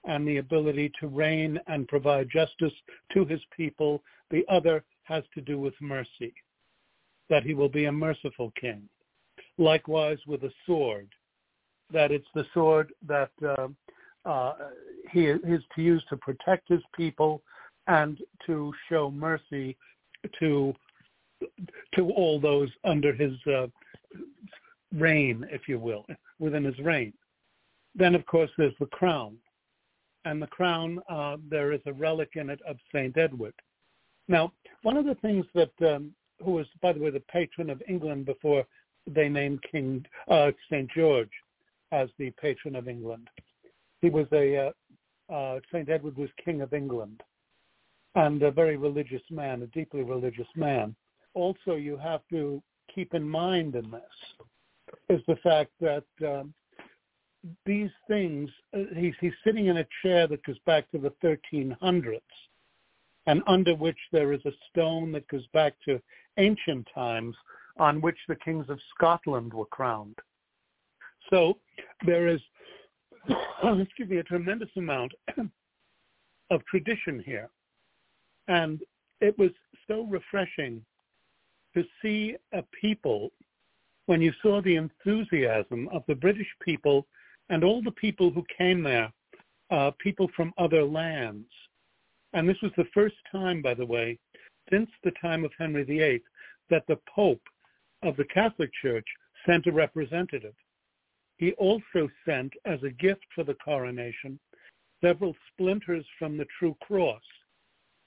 and 0.05 0.27
the 0.27 0.37
ability 0.37 0.91
to 0.99 1.07
reign 1.07 1.59
and 1.67 1.87
provide 1.87 2.27
justice 2.31 2.73
to 3.13 3.23
his 3.23 3.41
people. 3.55 4.01
The 4.31 4.43
other 4.49 4.83
has 5.03 5.23
to 5.35 5.41
do 5.41 5.59
with 5.59 5.75
mercy, 5.79 6.33
that 7.29 7.43
he 7.43 7.53
will 7.53 7.69
be 7.69 7.85
a 7.85 7.91
merciful 7.91 8.51
king. 8.59 8.87
Likewise 9.57 10.19
with 10.27 10.43
a 10.43 10.51
sword, 10.65 11.07
that 11.91 12.11
it's 12.11 12.27
the 12.35 12.45
sword 12.53 12.91
that 13.07 13.31
uh, 13.45 13.67
uh, 14.27 14.53
he 15.11 15.25
is 15.25 15.63
to 15.75 15.81
use 15.81 16.03
to 16.09 16.17
protect 16.17 16.67
his 16.69 16.81
people 16.95 17.41
and 17.87 18.19
to 18.45 18.73
show 18.89 19.09
mercy 19.09 19.77
to 20.39 20.73
to 21.95 22.09
all 22.11 22.39
those 22.39 22.69
under 22.83 23.13
his 23.13 23.33
uh, 23.45 23.67
reign, 24.95 25.47
if 25.51 25.67
you 25.67 25.77
will, 25.79 26.05
within 26.39 26.63
his 26.63 26.77
reign. 26.79 27.13
Then, 27.95 28.15
of 28.15 28.25
course, 28.25 28.49
there's 28.57 28.73
the 28.79 28.87
crown, 28.87 29.37
and 30.25 30.41
the 30.41 30.47
crown 30.47 30.99
uh, 31.09 31.37
there 31.49 31.71
is 31.71 31.81
a 31.85 31.93
relic 31.93 32.31
in 32.33 32.49
it 32.49 32.59
of 32.67 32.77
Saint 32.91 33.17
Edward. 33.17 33.53
Now, 34.27 34.51
one 34.81 34.97
of 34.97 35.05
the 35.05 35.15
things 35.15 35.45
that 35.53 35.71
um, 35.81 36.11
who 36.43 36.51
was, 36.51 36.67
by 36.81 36.93
the 36.93 36.99
way, 36.99 37.09
the 37.09 37.19
patron 37.21 37.69
of 37.69 37.81
England 37.87 38.25
before 38.25 38.65
they 39.07 39.29
named 39.29 39.63
King 39.71 40.05
uh, 40.27 40.51
Saint 40.69 40.89
George 40.91 41.31
as 41.91 42.09
the 42.17 42.31
patron 42.31 42.75
of 42.75 42.87
England. 42.87 43.29
He 44.01 44.09
was 44.09 44.27
a 44.31 44.67
uh, 45.29 45.33
uh, 45.33 45.59
Saint 45.71 45.89
Edward 45.89 46.17
was 46.17 46.29
King 46.43 46.61
of 46.61 46.73
England, 46.73 47.21
and 48.15 48.41
a 48.43 48.51
very 48.51 48.77
religious 48.77 49.21
man, 49.29 49.61
a 49.61 49.67
deeply 49.67 50.03
religious 50.03 50.47
man. 50.55 50.95
Also, 51.33 51.75
you 51.75 51.97
have 51.97 52.21
to 52.29 52.61
keep 52.93 53.13
in 53.13 53.27
mind 53.27 53.75
in 53.75 53.91
this 53.91 54.47
is 55.09 55.21
the 55.27 55.35
fact 55.37 55.71
that 55.81 56.03
um, 56.25 56.53
these 57.65 57.89
things, 58.07 58.49
uh, 58.73 58.83
he's, 58.95 59.13
he's 59.19 59.33
sitting 59.43 59.67
in 59.67 59.77
a 59.77 59.87
chair 60.01 60.27
that 60.27 60.43
goes 60.45 60.57
back 60.65 60.89
to 60.91 60.97
the 60.97 61.11
1300s, 61.23 62.19
and 63.27 63.43
under 63.45 63.75
which 63.75 63.97
there 64.11 64.33
is 64.33 64.43
a 64.45 64.51
stone 64.69 65.11
that 65.11 65.27
goes 65.27 65.45
back 65.53 65.73
to 65.85 66.01
ancient 66.37 66.87
times 66.93 67.35
on 67.77 68.01
which 68.01 68.17
the 68.27 68.35
kings 68.35 68.65
of 68.69 68.79
Scotland 68.95 69.53
were 69.53 69.65
crowned. 69.65 70.17
So 71.29 71.57
there 72.05 72.27
is, 72.27 72.39
excuse 73.63 74.09
me, 74.09 74.17
a 74.17 74.23
tremendous 74.23 74.69
amount 74.77 75.13
of 76.49 76.65
tradition 76.65 77.21
here. 77.25 77.49
And 78.47 78.79
it 79.19 79.37
was 79.37 79.51
so 79.87 80.03
refreshing 80.03 80.83
to 81.75 81.83
see 82.01 82.35
a 82.53 82.63
people, 82.79 83.31
when 84.05 84.21
you 84.21 84.31
saw 84.41 84.61
the 84.61 84.75
enthusiasm 84.75 85.89
of 85.91 86.03
the 86.07 86.15
British 86.15 86.47
people 86.63 87.05
and 87.49 87.63
all 87.63 87.81
the 87.81 87.91
people 87.91 88.31
who 88.31 88.43
came 88.57 88.83
there, 88.83 89.11
uh, 89.69 89.91
people 89.99 90.29
from 90.35 90.53
other 90.57 90.83
lands. 90.83 91.47
And 92.37 92.47
this 92.47 92.61
was 92.61 92.71
the 92.77 92.85
first 92.93 93.15
time, 93.31 93.63
by 93.63 93.73
the 93.73 93.85
way, 93.85 94.19
since 94.69 94.91
the 95.03 95.11
time 95.19 95.43
of 95.43 95.51
Henry 95.57 95.83
VIII, 95.83 96.21
that 96.69 96.85
the 96.87 96.99
Pope 97.13 97.41
of 98.03 98.15
the 98.15 98.25
Catholic 98.25 98.69
Church 98.79 99.07
sent 99.43 99.65
a 99.65 99.71
representative. 99.71 100.53
He 101.37 101.53
also 101.53 102.07
sent, 102.25 102.53
as 102.65 102.83
a 102.83 102.91
gift 102.91 103.25
for 103.33 103.43
the 103.43 103.55
coronation, 103.55 104.39
several 105.01 105.35
splinters 105.51 106.05
from 106.19 106.37
the 106.37 106.45
true 106.59 106.77
cross, 106.79 107.23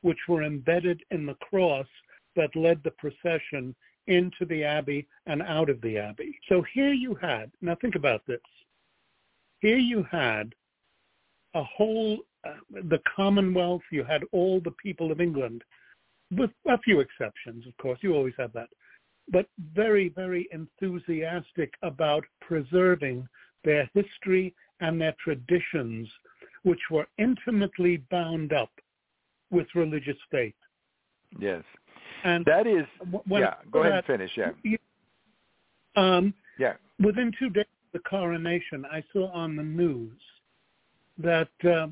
which 0.02 0.28
were 0.28 0.44
embedded 0.44 1.02
in 1.10 1.26
the 1.26 1.34
cross 1.34 1.88
that 2.36 2.54
led 2.54 2.84
the 2.84 2.92
procession 2.92 3.74
into 4.06 4.44
the 4.46 4.62
abbey 4.62 5.08
and 5.26 5.42
out 5.42 5.68
of 5.68 5.80
the 5.80 5.98
abbey. 5.98 6.38
So 6.48 6.62
here 6.72 6.92
you 6.92 7.16
had, 7.16 7.50
now 7.62 7.74
think 7.80 7.96
about 7.96 8.24
this, 8.28 8.40
here 9.58 9.78
you 9.78 10.04
had 10.04 10.54
a 11.54 11.64
whole, 11.64 12.18
the 12.70 13.00
Commonwealth, 13.16 13.82
you 13.90 14.04
had 14.04 14.22
all 14.32 14.60
the 14.60 14.74
people 14.82 15.12
of 15.12 15.20
England, 15.20 15.62
with 16.30 16.50
a 16.68 16.78
few 16.78 17.00
exceptions, 17.00 17.66
of 17.66 17.76
course, 17.78 17.98
you 18.02 18.14
always 18.14 18.34
have 18.38 18.52
that, 18.52 18.68
but 19.30 19.46
very, 19.74 20.08
very 20.10 20.48
enthusiastic 20.52 21.74
about 21.82 22.24
preserving 22.40 23.26
their 23.64 23.90
history 23.94 24.54
and 24.80 25.00
their 25.00 25.14
traditions, 25.22 26.08
which 26.62 26.80
were 26.90 27.06
intimately 27.18 27.98
bound 28.10 28.52
up 28.52 28.70
with 29.50 29.66
religious 29.74 30.16
faith. 30.30 30.54
Yes. 31.38 31.62
And 32.24 32.44
that 32.46 32.66
is, 32.66 32.86
yeah, 33.28 33.54
go 33.70 33.80
ahead 33.80 33.92
and 33.92 34.04
finish, 34.06 34.30
yeah. 34.36 34.50
Um, 35.96 36.34
yeah. 36.58 36.74
Within 36.98 37.32
two 37.38 37.50
days 37.50 37.64
of 37.94 38.00
the 38.00 38.08
coronation, 38.08 38.84
I 38.90 39.02
saw 39.12 39.30
on 39.32 39.56
the 39.56 39.62
news 39.62 40.18
that 41.18 41.48
uh, 41.64 41.88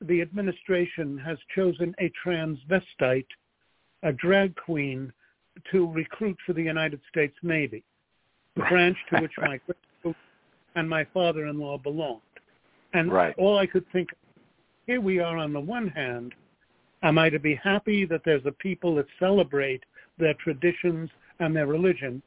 the 0.00 0.20
administration 0.20 1.18
has 1.18 1.38
chosen 1.54 1.94
a 2.00 2.10
transvestite, 2.24 3.26
a 4.02 4.12
drag 4.12 4.54
queen, 4.56 5.12
to 5.72 5.90
recruit 5.92 6.36
for 6.46 6.52
the 6.52 6.62
United 6.62 7.00
States 7.08 7.34
Navy, 7.42 7.82
the 8.54 8.62
branch 8.62 8.96
to 9.10 9.20
which 9.20 9.32
my 9.38 9.60
and 10.76 10.88
my 10.88 11.04
father-in-law 11.12 11.78
belonged. 11.78 12.20
And 12.94 13.12
right. 13.12 13.34
all 13.36 13.58
I 13.58 13.66
could 13.66 13.84
think, 13.92 14.10
here 14.86 15.00
we 15.00 15.18
are 15.18 15.36
on 15.36 15.52
the 15.52 15.60
one 15.60 15.88
hand, 15.88 16.34
am 17.02 17.18
I 17.18 17.28
to 17.30 17.40
be 17.40 17.56
happy 17.56 18.04
that 18.06 18.22
there's 18.24 18.46
a 18.46 18.52
people 18.52 18.94
that 18.96 19.06
celebrate 19.18 19.82
their 20.18 20.34
traditions 20.34 21.10
and 21.40 21.54
their 21.54 21.66
religion, 21.66 22.22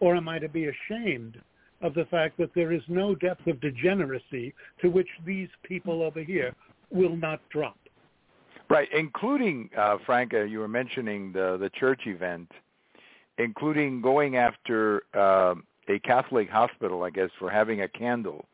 or 0.00 0.16
am 0.16 0.28
I 0.28 0.38
to 0.38 0.48
be 0.48 0.68
ashamed 0.68 1.38
of 1.82 1.94
the 1.94 2.06
fact 2.06 2.38
that 2.38 2.54
there 2.54 2.72
is 2.72 2.82
no 2.88 3.14
depth 3.14 3.46
of 3.46 3.60
degeneracy 3.60 4.54
to 4.80 4.88
which 4.88 5.08
these 5.26 5.48
people 5.62 6.02
over 6.02 6.22
here 6.22 6.54
will 6.90 7.16
not 7.16 7.40
drop? 7.50 7.76
Right, 8.68 8.88
including 8.92 9.70
uh, 9.78 9.98
Frank, 10.04 10.34
uh, 10.34 10.42
you 10.42 10.58
were 10.58 10.68
mentioning 10.68 11.32
the 11.32 11.56
the 11.58 11.70
church 11.70 12.02
event, 12.06 12.50
including 13.38 14.00
going 14.00 14.36
after 14.36 15.02
uh, 15.14 15.54
a 15.88 15.98
Catholic 16.00 16.50
hospital, 16.50 17.04
I 17.04 17.10
guess, 17.10 17.30
for 17.38 17.48
having 17.48 17.82
a 17.82 17.88
candle. 17.88 18.44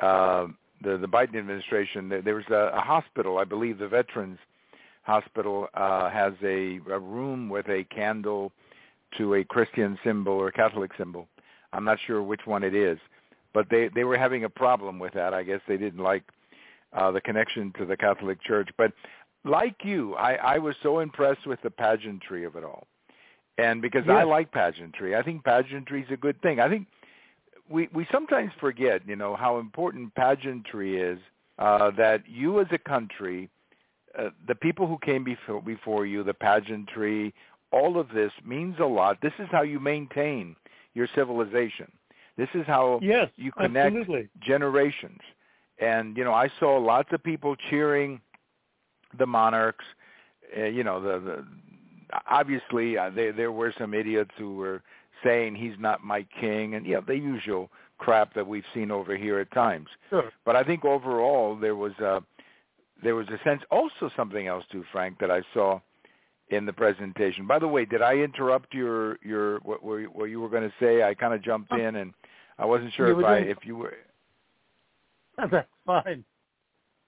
Uh, 0.00 0.46
the 0.82 0.98
the 0.98 1.08
Biden 1.08 1.36
administration, 1.36 2.08
there, 2.08 2.34
was 2.34 2.44
a, 2.50 2.76
a 2.76 2.80
hospital, 2.80 3.38
I 3.38 3.44
believe, 3.44 3.78
the 3.78 3.88
Veterans 3.88 4.38
Hospital 5.02 5.68
uh, 5.74 6.10
has 6.10 6.32
a, 6.42 6.80
a 6.90 6.98
room 6.98 7.48
with 7.48 7.68
a 7.68 7.84
candle 7.84 8.52
to 9.18 9.34
a 9.34 9.44
Christian 9.44 9.98
symbol 10.04 10.32
or 10.32 10.48
a 10.48 10.52
Catholic 10.52 10.92
symbol. 10.96 11.28
I'm 11.72 11.84
not 11.84 11.98
sure 12.06 12.22
which 12.22 12.42
one 12.46 12.62
it 12.62 12.74
is, 12.74 12.98
but 13.52 13.66
they 13.68 13.88
they 13.88 14.04
were 14.04 14.16
having 14.16 14.44
a 14.44 14.48
problem 14.48 14.98
with 14.98 15.12
that. 15.14 15.34
I 15.34 15.42
guess 15.42 15.60
they 15.66 15.76
didn't 15.76 16.02
like 16.02 16.22
uh, 16.94 17.10
the 17.10 17.20
connection 17.20 17.72
to 17.78 17.84
the 17.84 17.96
Catholic 17.96 18.42
Church. 18.42 18.70
But 18.76 18.92
like 19.44 19.76
you, 19.84 20.14
I, 20.14 20.34
I 20.34 20.58
was 20.58 20.76
so 20.82 21.00
impressed 21.00 21.46
with 21.46 21.60
the 21.62 21.70
pageantry 21.70 22.44
of 22.44 22.56
it 22.56 22.64
all. 22.64 22.86
And 23.58 23.80
because 23.80 24.04
yes. 24.06 24.16
I 24.16 24.22
like 24.24 24.50
pageantry, 24.50 25.14
I 25.14 25.22
think 25.22 25.44
pageantry 25.44 26.02
is 26.02 26.10
a 26.10 26.16
good 26.16 26.40
thing. 26.42 26.58
I 26.60 26.68
think 26.68 26.88
we 27.68 27.88
we 27.92 28.06
sometimes 28.10 28.50
forget, 28.58 29.06
you 29.06 29.16
know, 29.16 29.36
how 29.36 29.58
important 29.58 30.14
pageantry 30.14 31.00
is. 31.00 31.18
Uh, 31.56 31.92
that 31.92 32.20
you 32.26 32.60
as 32.60 32.66
a 32.72 32.78
country, 32.78 33.48
uh, 34.18 34.30
the 34.48 34.56
people 34.56 34.88
who 34.88 34.98
came 34.98 35.22
before 35.22 35.62
before 35.62 36.04
you, 36.04 36.24
the 36.24 36.34
pageantry, 36.34 37.32
all 37.70 37.96
of 37.96 38.08
this 38.08 38.32
means 38.44 38.74
a 38.80 38.84
lot. 38.84 39.20
This 39.22 39.32
is 39.38 39.46
how 39.52 39.62
you 39.62 39.78
maintain 39.78 40.56
your 40.94 41.06
civilization. 41.14 41.92
This 42.36 42.48
is 42.54 42.66
how 42.66 42.98
yes, 43.00 43.28
you 43.36 43.52
connect 43.52 43.96
absolutely. 43.96 44.28
generations. 44.40 45.20
And 45.84 46.16
you 46.16 46.24
know, 46.24 46.32
I 46.32 46.48
saw 46.58 46.76
lots 46.78 47.10
of 47.12 47.22
people 47.22 47.56
cheering 47.70 48.20
the 49.18 49.26
monarchs. 49.26 49.84
Uh, 50.56 50.64
you 50.64 50.84
know, 50.84 51.00
the, 51.00 51.18
the 51.18 51.44
obviously 52.28 52.96
uh, 52.98 53.10
there 53.10 53.32
there 53.32 53.52
were 53.52 53.72
some 53.78 53.94
idiots 53.94 54.30
who 54.38 54.54
were 54.56 54.82
saying 55.22 55.54
he's 55.54 55.78
not 55.78 56.04
my 56.04 56.24
king, 56.40 56.74
and 56.74 56.86
yeah, 56.86 57.00
the 57.00 57.16
usual 57.16 57.70
crap 57.98 58.34
that 58.34 58.46
we've 58.46 58.64
seen 58.74 58.90
over 58.90 59.16
here 59.16 59.38
at 59.38 59.50
times. 59.52 59.88
Sure. 60.10 60.30
But 60.44 60.56
I 60.56 60.64
think 60.64 60.84
overall 60.84 61.56
there 61.56 61.76
was 61.76 61.92
a 62.00 62.22
there 63.02 63.14
was 63.14 63.26
a 63.28 63.38
sense. 63.44 63.62
Also, 63.70 64.10
something 64.16 64.46
else 64.46 64.64
too, 64.70 64.84
Frank, 64.92 65.18
that 65.20 65.30
I 65.30 65.42
saw 65.52 65.80
in 66.48 66.66
the 66.66 66.72
presentation. 66.72 67.46
By 67.46 67.58
the 67.58 67.68
way, 67.68 67.84
did 67.84 68.02
I 68.02 68.14
interrupt 68.16 68.74
your 68.74 69.18
your 69.22 69.58
what, 69.60 69.82
what 69.82 70.24
you 70.24 70.40
were 70.40 70.48
going 70.48 70.68
to 70.68 70.74
say? 70.80 71.02
I 71.02 71.14
kind 71.14 71.34
of 71.34 71.42
jumped 71.42 71.72
in, 71.72 71.96
and 71.96 72.12
I 72.58 72.64
wasn't 72.64 72.92
sure 72.94 73.18
if 73.18 73.24
I 73.24 73.38
if 73.38 73.58
you 73.64 73.76
were. 73.76 73.94
That's 75.50 75.68
fine. 75.86 76.24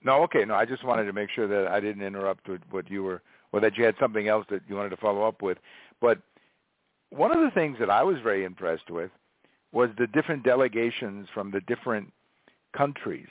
No, 0.03 0.23
okay, 0.25 0.45
no. 0.45 0.55
I 0.55 0.65
just 0.65 0.85
wanted 0.85 1.05
to 1.05 1.13
make 1.13 1.31
sure 1.31 1.49
that 1.49 1.71
I 1.71 1.81
didn't 1.81 2.03
interrupt 2.03 2.49
what, 2.71 2.91
you 2.91 3.03
were, 3.03 3.23
or 3.53 3.61
that 3.61 3.77
you 3.77 3.85
had 3.85 3.95
something 3.99 4.29
else 4.29 4.47
that 4.51 4.63
you 4.69 4.77
wanted 4.77 4.91
to 4.91 4.97
follow 4.99 5.23
up 5.23 5.43
with. 5.43 5.59
But 6.01 6.19
one 7.11 7.37
of 7.37 7.43
the 7.43 7.51
things 7.53 7.77
that 7.81 7.91
I 7.91 8.03
was 8.03 8.17
very 8.23 8.45
impressed 8.45 8.91
with 8.91 9.11
was 9.73 9.91
the 9.99 10.07
different 10.09 10.45
delegations 10.45 11.29
from 11.35 11.51
the 11.51 11.61
different 11.63 12.13
countries 12.77 13.29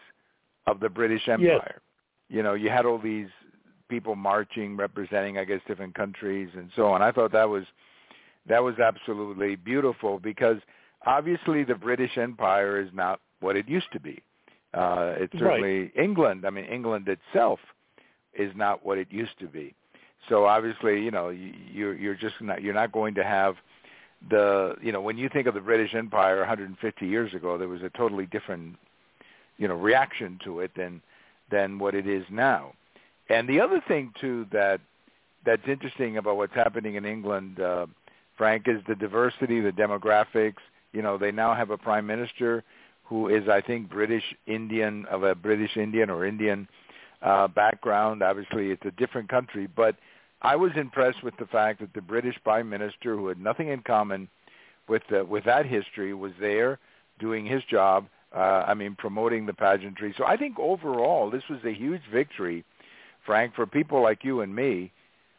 of 0.68 0.80
the 0.80 0.90
British 0.90 1.28
Empire. 1.28 1.76
Yes. 1.76 1.80
You 2.30 2.44
know, 2.44 2.56
you 2.56 2.70
had 2.70 2.86
all 2.86 2.98
these 2.98 3.28
people 3.88 4.16
marching 4.16 4.76
representing 4.76 5.38
I 5.38 5.44
guess 5.44 5.62
different 5.68 5.94
countries 5.94 6.50
and 6.56 6.72
so 6.76 6.88
on. 6.88 7.02
I 7.02 7.12
thought 7.12 7.32
that 7.34 7.50
was 7.50 7.66
that 8.48 8.64
was 8.64 8.80
absolutely 8.80 9.56
beautiful 9.56 10.20
because 10.20 10.58
obviously 11.06 11.64
the 11.64 11.76
British 11.76 12.18
Empire 12.18 12.82
is 12.82 12.90
not 12.94 13.20
what 13.40 13.56
it 13.56 13.68
used 13.68 13.92
to 13.94 14.00
be. 14.00 14.22
Uh, 14.76 15.16
it's 15.18 15.34
certainly 15.34 15.80
right. 15.80 15.92
England. 15.96 16.46
I 16.46 16.50
mean, 16.50 16.66
England 16.66 17.08
itself 17.08 17.60
is 18.34 18.52
not 18.56 18.86
what 18.86 18.98
it 18.98 19.08
used 19.10 19.40
to 19.40 19.48
be. 19.48 19.74
So 20.28 20.46
obviously, 20.46 21.02
you 21.02 21.12
know, 21.12 21.30
you're 21.30 21.96
you're 21.96 22.16
just 22.16 22.36
not 22.42 22.62
you're 22.62 22.74
not 22.74 22.92
going 22.92 23.16
to 23.16 23.24
have 23.24 23.56
the 24.30 24.76
you 24.82 24.92
know 24.92 25.02
when 25.02 25.18
you 25.18 25.30
think 25.30 25.48
of 25.48 25.54
the 25.54 25.62
British 25.62 25.94
Empire 25.94 26.40
150 26.40 27.08
years 27.08 27.34
ago, 27.34 27.58
there 27.58 27.68
was 27.68 27.84
a 27.84 27.90
totally 27.92 28.26
different 28.26 28.76
you 29.58 29.68
know 29.68 29.76
reaction 29.76 30.40
to 30.44 30.60
it 30.60 30.72
than 30.76 31.02
than 31.52 31.80
what 31.80 31.96
it 31.96 32.08
is 32.08 32.26
now. 32.30 32.74
And 33.30 33.48
the 33.48 33.62
other 33.62 33.82
thing 33.88 34.14
too 34.20 34.46
that 34.52 34.82
that's 35.46 35.68
interesting 35.68 36.18
about 36.18 36.38
what's 36.38 36.56
happening 36.56 36.96
in 36.96 37.06
England, 37.06 37.60
uh, 37.60 37.86
Frank, 38.36 38.68
is 38.68 38.82
the 38.88 38.96
diversity, 38.96 39.62
the 39.62 39.72
demographics. 39.72 40.64
You 40.92 41.02
know, 41.02 41.18
they 41.18 41.32
now 41.32 41.54
have 41.54 41.70
a 41.70 41.78
prime 41.78 42.08
minister 42.08 42.64
who 43.06 43.30
is, 43.30 43.48
I 43.48 43.62
think, 43.62 43.90
British 43.90 44.24
Indian 44.48 45.06
of 45.06 45.24
a 45.24 45.36
British 45.36 45.78
Indian 45.78 46.10
or 46.10 46.26
Indian 46.26 46.68
uh, 47.22 47.48
background. 47.48 48.24
Obviously, 48.24 48.72
it's 48.72 48.86
a 48.86 48.92
different 48.92 49.30
country, 49.30 49.68
but 49.68 49.96
I 50.42 50.56
was 50.56 50.72
impressed 50.76 51.24
with 51.24 51.36
the 51.38 51.46
fact 51.46 51.80
that 51.80 51.94
the 51.94 52.02
British 52.02 52.36
prime 52.44 52.70
minister, 52.70 53.16
who 53.16 53.28
had 53.28 53.40
nothing 53.40 53.70
in 53.70 53.82
common 53.82 54.28
with 54.88 55.04
the, 55.10 55.24
with 55.24 55.44
that 55.46 55.66
history, 55.66 56.14
was 56.14 56.34
there 56.40 56.80
doing 57.20 57.46
his 57.46 57.64
job. 57.70 58.08
Uh, 58.36 58.66
I 58.68 58.74
mean, 58.74 58.96
promoting 58.96 59.46
the 59.46 59.54
pageantry. 59.54 60.14
So 60.18 60.26
I 60.26 60.36
think 60.36 60.60
overall, 60.60 61.30
this 61.30 61.44
was 61.50 61.60
a 61.64 61.72
huge 61.72 62.02
victory, 62.12 62.66
Frank, 63.26 63.56
for 63.56 63.66
people 63.66 64.02
like 64.02 64.26
you 64.26 64.42
and 64.42 64.54
me, 64.54 64.92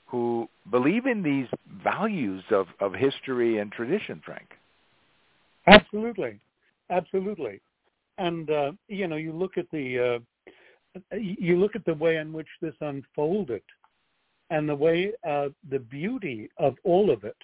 who 0.06 0.48
believe 0.70 1.04
in 1.04 1.22
these 1.22 1.46
values 1.84 2.42
of, 2.50 2.68
of 2.80 2.94
history 2.94 3.58
and 3.58 3.70
tradition, 3.70 4.22
Frank. 4.24 4.48
Absolutely, 5.66 6.40
absolutely, 6.90 7.60
and 8.18 8.50
uh, 8.50 8.72
you 8.88 9.06
know, 9.06 9.16
you 9.16 9.32
look 9.32 9.58
at 9.58 9.66
the 9.72 10.20
uh, 11.00 11.16
you 11.16 11.58
look 11.58 11.76
at 11.76 11.84
the 11.84 11.94
way 11.94 12.16
in 12.16 12.32
which 12.32 12.48
this 12.60 12.74
unfolded, 12.80 13.62
and 14.50 14.68
the 14.68 14.74
way 14.74 15.12
uh, 15.28 15.48
the 15.70 15.78
beauty 15.78 16.48
of 16.58 16.74
all 16.84 17.10
of 17.10 17.24
it, 17.24 17.36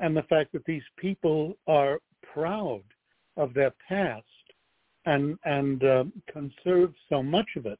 and 0.00 0.16
the 0.16 0.22
fact 0.24 0.52
that 0.52 0.64
these 0.64 0.82
people 0.96 1.56
are 1.66 1.98
proud 2.32 2.82
of 3.36 3.54
their 3.54 3.72
past 3.88 4.24
and 5.06 5.38
and 5.44 5.84
uh, 5.84 6.04
conserve 6.32 6.92
so 7.08 7.22
much 7.22 7.48
of 7.56 7.66
it, 7.66 7.78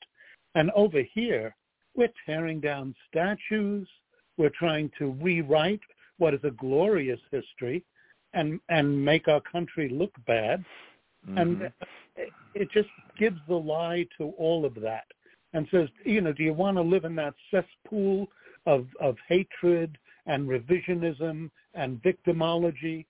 and 0.54 0.70
over 0.72 1.02
here 1.14 1.54
we're 1.96 2.12
tearing 2.26 2.60
down 2.60 2.94
statues, 3.08 3.88
we're 4.36 4.50
trying 4.50 4.90
to 4.98 5.12
rewrite 5.20 5.80
what 6.18 6.34
is 6.34 6.40
a 6.44 6.50
glorious 6.50 7.20
history 7.30 7.84
and 8.32 8.60
and 8.68 9.04
make 9.04 9.28
our 9.28 9.40
country 9.40 9.88
look 9.88 10.12
bad, 10.26 10.64
mm-hmm. 11.28 11.38
and 11.38 11.72
it 12.54 12.70
just 12.72 12.88
gives 13.18 13.38
the 13.48 13.54
lie 13.54 14.06
to 14.18 14.32
all 14.38 14.64
of 14.64 14.74
that 14.76 15.04
and 15.52 15.66
says, 15.70 15.88
you 16.04 16.20
know, 16.20 16.32
do 16.32 16.42
you 16.42 16.52
want 16.52 16.76
to 16.76 16.82
live 16.82 17.04
in 17.04 17.14
that 17.16 17.34
cesspool 17.50 18.28
of 18.66 18.86
of 19.00 19.16
hatred 19.28 19.98
and 20.26 20.48
revisionism 20.48 21.50
and 21.74 22.02
victimology, 22.02 23.04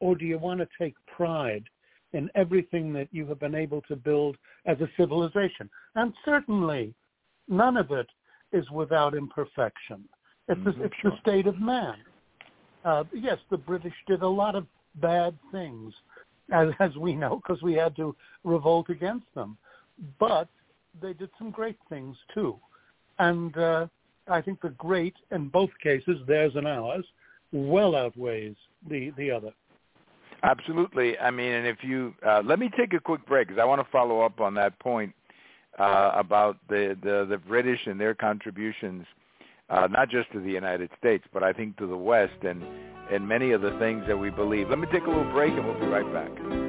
or 0.00 0.14
do 0.14 0.24
you 0.26 0.38
want 0.38 0.60
to 0.60 0.68
take 0.78 0.94
pride 1.06 1.64
in 2.12 2.30
everything 2.34 2.92
that 2.92 3.08
you 3.10 3.26
have 3.26 3.40
been 3.40 3.54
able 3.54 3.80
to 3.82 3.96
build 3.96 4.36
as 4.66 4.78
a 4.80 4.88
civilization? 4.96 5.70
And 5.94 6.12
certainly, 6.24 6.94
none 7.48 7.76
of 7.76 7.90
it 7.90 8.08
is 8.52 8.68
without 8.70 9.14
imperfection. 9.14 10.04
It's, 10.48 10.60
mm-hmm, 10.60 10.78
the, 10.78 10.84
it's 10.86 10.94
the 11.02 11.12
state 11.22 11.46
of 11.46 11.58
man 11.58 11.96
uh, 12.84 13.04
yes, 13.12 13.38
the 13.50 13.56
British 13.56 13.92
did 14.06 14.22
a 14.22 14.28
lot 14.28 14.54
of 14.54 14.66
bad 14.96 15.36
things, 15.52 15.92
as, 16.52 16.68
as 16.80 16.96
we 16.96 17.14
know, 17.14 17.36
because 17.36 17.62
we 17.62 17.74
had 17.74 17.94
to 17.96 18.14
revolt 18.44 18.88
against 18.90 19.26
them. 19.34 19.56
But 20.18 20.48
they 21.00 21.12
did 21.12 21.30
some 21.38 21.50
great 21.50 21.78
things 21.88 22.16
too, 22.32 22.56
and 23.18 23.56
uh, 23.56 23.86
I 24.28 24.40
think 24.40 24.60
the 24.60 24.70
great 24.70 25.14
in 25.30 25.48
both 25.48 25.70
cases, 25.82 26.18
theirs 26.26 26.52
and 26.54 26.66
ours, 26.66 27.04
well 27.52 27.96
outweighs 27.96 28.56
the 28.88 29.10
the 29.16 29.30
other. 29.30 29.52
Absolutely. 30.44 31.18
I 31.18 31.32
mean, 31.32 31.50
and 31.50 31.66
if 31.66 31.78
you 31.82 32.14
uh, 32.26 32.42
let 32.44 32.58
me 32.58 32.70
take 32.78 32.92
a 32.94 33.00
quick 33.00 33.26
break 33.26 33.48
because 33.48 33.60
I 33.60 33.64
want 33.64 33.80
to 33.80 33.90
follow 33.90 34.20
up 34.20 34.40
on 34.40 34.54
that 34.54 34.78
point 34.78 35.12
uh, 35.78 36.12
about 36.14 36.58
the, 36.68 36.96
the 37.02 37.26
the 37.28 37.38
British 37.38 37.80
and 37.86 38.00
their 38.00 38.14
contributions 38.14 39.04
uh, 39.70 39.86
not 39.90 40.08
just 40.08 40.30
to 40.32 40.40
the 40.40 40.50
United 40.50 40.90
States, 40.98 41.24
but 41.32 41.42
I 41.42 41.52
think 41.52 41.76
to 41.78 41.86
the 41.86 41.96
West 41.96 42.42
and, 42.42 42.62
and 43.10 43.26
many 43.26 43.52
of 43.52 43.60
the 43.60 43.76
things 43.78 44.04
that 44.06 44.18
we 44.18 44.30
believe. 44.30 44.68
Let 44.70 44.78
me 44.78 44.86
take 44.92 45.04
a 45.04 45.08
little 45.08 45.30
break 45.32 45.52
and 45.52 45.64
we'll 45.64 45.80
be 45.80 45.86
right 45.86 46.12
back. 46.12 46.67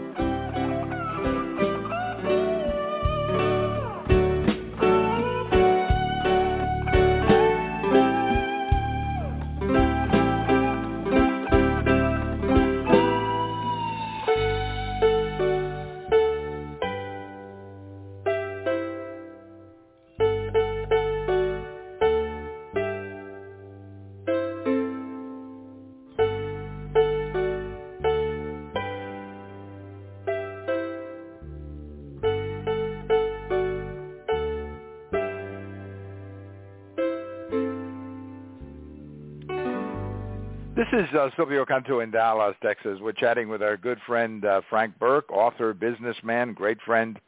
Uh, 41.19 41.29
Silvio 41.35 41.65
Canto 41.65 41.99
in 41.99 42.11
Dallas, 42.11 42.55
Texas. 42.63 42.99
We're 43.01 43.11
chatting 43.11 43.49
with 43.49 43.61
our 43.61 43.75
good 43.75 43.99
friend 44.07 44.45
uh, 44.45 44.61
Frank 44.69 44.97
Burke, 44.97 45.29
author, 45.31 45.73
businessman, 45.73 46.53
great 46.53 46.81
friend 46.81 47.19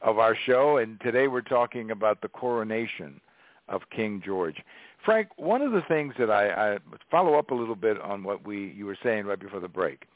of 0.00 0.18
our 0.18 0.36
show, 0.44 0.78
and 0.78 1.00
today 1.00 1.28
we're 1.28 1.40
talking 1.40 1.92
about 1.92 2.20
the 2.20 2.28
coronation 2.28 3.20
of 3.68 3.82
King 3.94 4.20
George. 4.24 4.56
Frank, 5.04 5.28
one 5.36 5.62
of 5.62 5.70
the 5.70 5.82
things 5.82 6.14
that 6.18 6.30
I, 6.30 6.74
I 6.74 6.78
follow 7.12 7.38
up 7.38 7.52
a 7.52 7.54
little 7.54 7.76
bit 7.76 8.00
on 8.00 8.24
what 8.24 8.44
we 8.44 8.72
you 8.76 8.86
were 8.86 8.98
saying 9.04 9.26
right 9.26 9.38
before 9.38 9.60
the 9.60 9.68
break. 9.68 10.06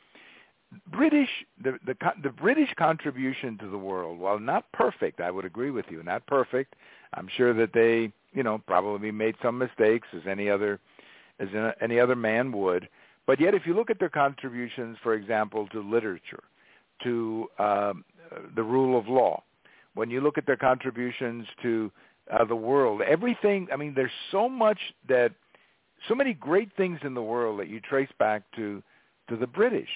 British 0.91 1.31
the, 1.63 1.79
the 1.87 1.95
the 2.25 2.31
British 2.31 2.75
contribution 2.77 3.57
to 3.59 3.69
the 3.69 3.79
world, 3.79 4.19
while 4.19 4.41
not 4.41 4.71
perfect, 4.73 5.21
I 5.21 5.31
would 5.31 5.45
agree 5.45 5.71
with 5.71 5.87
you, 5.91 6.03
not 6.03 6.27
perfect. 6.27 6.75
I'm 7.15 7.29
sure 7.37 7.55
that 7.55 7.73
they, 7.73 8.13
you 8.33 8.43
know, 8.43 8.61
probably 8.67 9.13
made 9.13 9.37
some 9.41 9.59
mistakes 9.59 10.09
as 10.13 10.23
any 10.29 10.51
other 10.51 10.81
as 11.39 11.49
any 11.81 12.01
other 12.01 12.17
man 12.17 12.53
would. 12.53 12.89
But 13.27 13.41
yet, 13.41 13.55
if 13.55 13.67
you 13.67 13.75
look 13.75 13.91
at 13.91 13.99
their 13.99 14.09
contributions, 14.09 14.97
for 15.03 15.15
example, 15.15 15.67
to 15.69 15.81
literature, 15.81 16.45
to 17.03 17.49
um, 17.59 18.05
the 18.55 18.63
rule 18.63 18.99
of 18.99 19.09
law, 19.09 19.43
when 19.95 20.11
you 20.11 20.21
look 20.21 20.39
at 20.39 20.47
their 20.47 20.57
contributions 20.57 21.47
to 21.63 21.91
uh, 22.33 22.45
the 22.45 22.57
world, 22.57 23.03
everything, 23.03 23.67
I 23.73 23.77
mean, 23.77 23.95
there's 23.95 24.11
so 24.31 24.49
much 24.49 24.79
that, 25.09 25.33
so 26.09 26.15
many 26.15 26.35
great 26.35 26.71
things 26.77 27.01
in 27.03 27.15
the 27.15 27.23
world 27.23 27.59
that 27.59 27.69
you 27.69 27.81
trace 27.81 28.09
back 28.19 28.43
to, 28.57 28.83
to 29.29 29.37
the 29.37 29.47
British. 29.47 29.89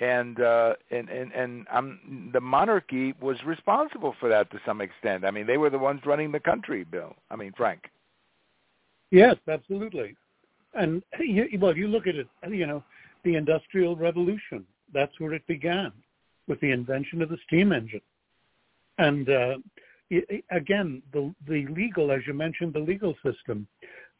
And 0.00 0.40
uh, 0.40 0.74
and 0.90 1.10
and 1.10 1.32
and 1.32 1.66
um, 1.70 2.30
the 2.32 2.40
monarchy 2.40 3.14
was 3.20 3.36
responsible 3.44 4.14
for 4.18 4.28
that 4.30 4.50
to 4.50 4.58
some 4.64 4.80
extent. 4.80 5.22
I 5.22 5.30
mean, 5.30 5.46
they 5.46 5.58
were 5.58 5.68
the 5.68 5.78
ones 5.78 6.00
running 6.06 6.32
the 6.32 6.40
country, 6.40 6.82
Bill. 6.82 7.14
I 7.30 7.36
mean, 7.36 7.52
Frank. 7.54 7.90
Yes, 9.10 9.36
absolutely. 9.46 10.16
And 10.74 11.02
well, 11.58 11.76
you 11.76 11.88
look 11.88 12.06
at 12.06 12.16
it, 12.16 12.28
you 12.48 12.66
know, 12.66 12.82
the 13.24 13.36
Industrial 13.36 13.96
Revolution. 13.96 14.64
That's 14.92 15.18
where 15.20 15.34
it 15.34 15.46
began, 15.46 15.92
with 16.48 16.60
the 16.60 16.70
invention 16.70 17.22
of 17.22 17.28
the 17.28 17.38
steam 17.46 17.72
engine. 17.72 18.00
And 18.98 19.28
uh, 19.28 19.54
again, 20.50 21.02
the 21.12 21.34
the 21.46 21.66
legal, 21.68 22.10
as 22.10 22.20
you 22.26 22.34
mentioned, 22.34 22.74
the 22.74 22.80
legal 22.80 23.14
system, 23.24 23.66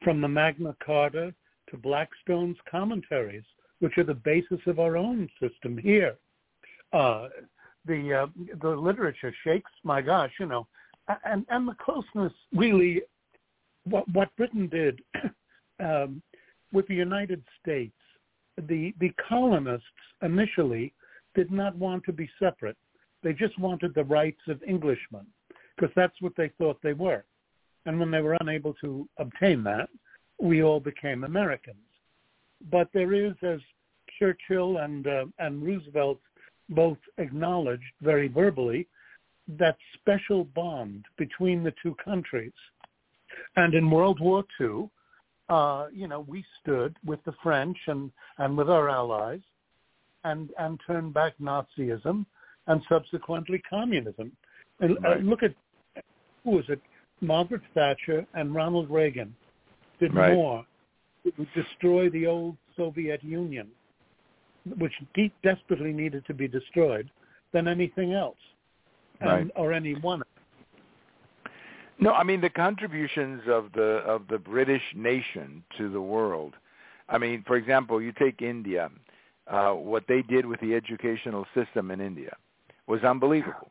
from 0.02 0.20
the 0.20 0.28
Magna 0.28 0.74
Carta 0.84 1.34
to 1.70 1.76
Blackstone's 1.76 2.56
commentaries, 2.70 3.44
which 3.80 3.96
are 3.98 4.04
the 4.04 4.14
basis 4.14 4.60
of 4.66 4.78
our 4.78 4.96
own 4.96 5.28
system 5.40 5.76
here. 5.76 6.16
Uh, 6.92 7.28
the 7.86 8.14
uh, 8.14 8.26
the 8.60 8.68
literature 8.68 9.34
shakes, 9.44 9.70
my 9.82 10.00
gosh, 10.00 10.32
you 10.38 10.46
know, 10.46 10.66
and 11.24 11.44
and 11.48 11.66
the 11.66 11.74
closeness 11.74 12.32
really, 12.54 13.02
what 13.84 14.08
what 14.12 14.34
Britain 14.36 14.68
did 14.68 15.00
um, 15.80 16.22
with 16.72 16.86
the 16.88 16.94
United 16.94 17.42
States 17.60 17.94
the 18.56 18.94
the 19.00 19.12
colonists 19.28 19.86
initially 20.22 20.92
did 21.34 21.50
not 21.50 21.76
want 21.76 22.04
to 22.04 22.12
be 22.12 22.28
separate. 22.38 22.76
They 23.22 23.32
just 23.32 23.58
wanted 23.58 23.94
the 23.94 24.04
rights 24.04 24.40
of 24.48 24.62
Englishmen 24.64 25.26
because 25.76 25.92
that's 25.96 26.20
what 26.20 26.34
they 26.36 26.50
thought 26.58 26.78
they 26.82 26.92
were. 26.92 27.24
And 27.86 27.98
when 27.98 28.10
they 28.10 28.20
were 28.20 28.36
unable 28.40 28.74
to 28.74 29.08
obtain 29.18 29.64
that, 29.64 29.88
we 30.40 30.62
all 30.62 30.80
became 30.80 31.24
Americans. 31.24 31.78
But 32.70 32.88
there 32.92 33.14
is, 33.14 33.32
as 33.42 33.60
Churchill 34.18 34.78
and 34.78 35.06
uh, 35.06 35.24
and 35.38 35.62
Roosevelt 35.62 36.20
both 36.68 36.98
acknowledged 37.18 37.92
very 38.02 38.28
verbally, 38.28 38.86
that 39.58 39.76
special 39.94 40.44
bond 40.44 41.04
between 41.16 41.62
the 41.62 41.74
two 41.82 41.94
countries. 42.04 42.52
And 43.56 43.74
in 43.74 43.90
World 43.90 44.20
War 44.20 44.44
II, 44.60 44.90
uh, 45.52 45.88
you 45.92 46.08
know, 46.08 46.20
we 46.34 46.42
stood 46.60 46.96
with 47.04 47.22
the 47.24 47.34
French 47.42 47.76
and, 47.86 48.10
and 48.38 48.56
with 48.56 48.70
our 48.70 48.88
allies 48.88 49.44
and, 50.24 50.48
and 50.58 50.80
turned 50.86 51.12
back 51.12 51.34
Nazism 51.38 52.24
and 52.68 52.80
subsequently 52.88 53.60
communism. 53.68 54.32
And 54.80 54.96
uh, 55.04 55.16
look 55.16 55.42
at, 55.42 55.54
who 56.42 56.52
was 56.52 56.64
it? 56.68 56.80
Margaret 57.20 57.60
Thatcher 57.74 58.26
and 58.34 58.54
Ronald 58.54 58.88
Reagan 58.90 59.34
did 60.00 60.14
Right. 60.14 60.32
more 60.32 60.64
to 61.24 61.46
destroy 61.54 62.08
the 62.10 62.26
old 62.26 62.56
Soviet 62.76 63.22
Union, 63.22 63.68
which 64.78 64.94
de- 65.14 65.32
desperately 65.42 65.92
needed 65.92 66.24
to 66.26 66.34
be 66.34 66.48
destroyed, 66.48 67.10
than 67.52 67.68
anything 67.68 68.14
else, 68.14 68.42
and, 69.20 69.30
Right. 69.30 69.50
or 69.54 69.72
anyone. 69.74 70.22
No, 72.02 72.12
I 72.14 72.24
mean 72.24 72.40
the 72.40 72.50
contributions 72.50 73.42
of 73.46 73.70
the 73.74 74.02
of 74.04 74.22
the 74.28 74.38
British 74.38 74.82
nation 74.92 75.62
to 75.78 75.88
the 75.88 76.00
world. 76.00 76.54
I 77.08 77.16
mean, 77.16 77.44
for 77.46 77.54
example, 77.54 78.02
you 78.02 78.10
take 78.10 78.42
India. 78.42 78.90
Uh, 79.46 79.70
what 79.70 80.04
they 80.08 80.22
did 80.22 80.44
with 80.46 80.58
the 80.60 80.74
educational 80.74 81.46
system 81.54 81.92
in 81.92 82.00
India 82.00 82.36
was 82.88 83.04
unbelievable. 83.04 83.70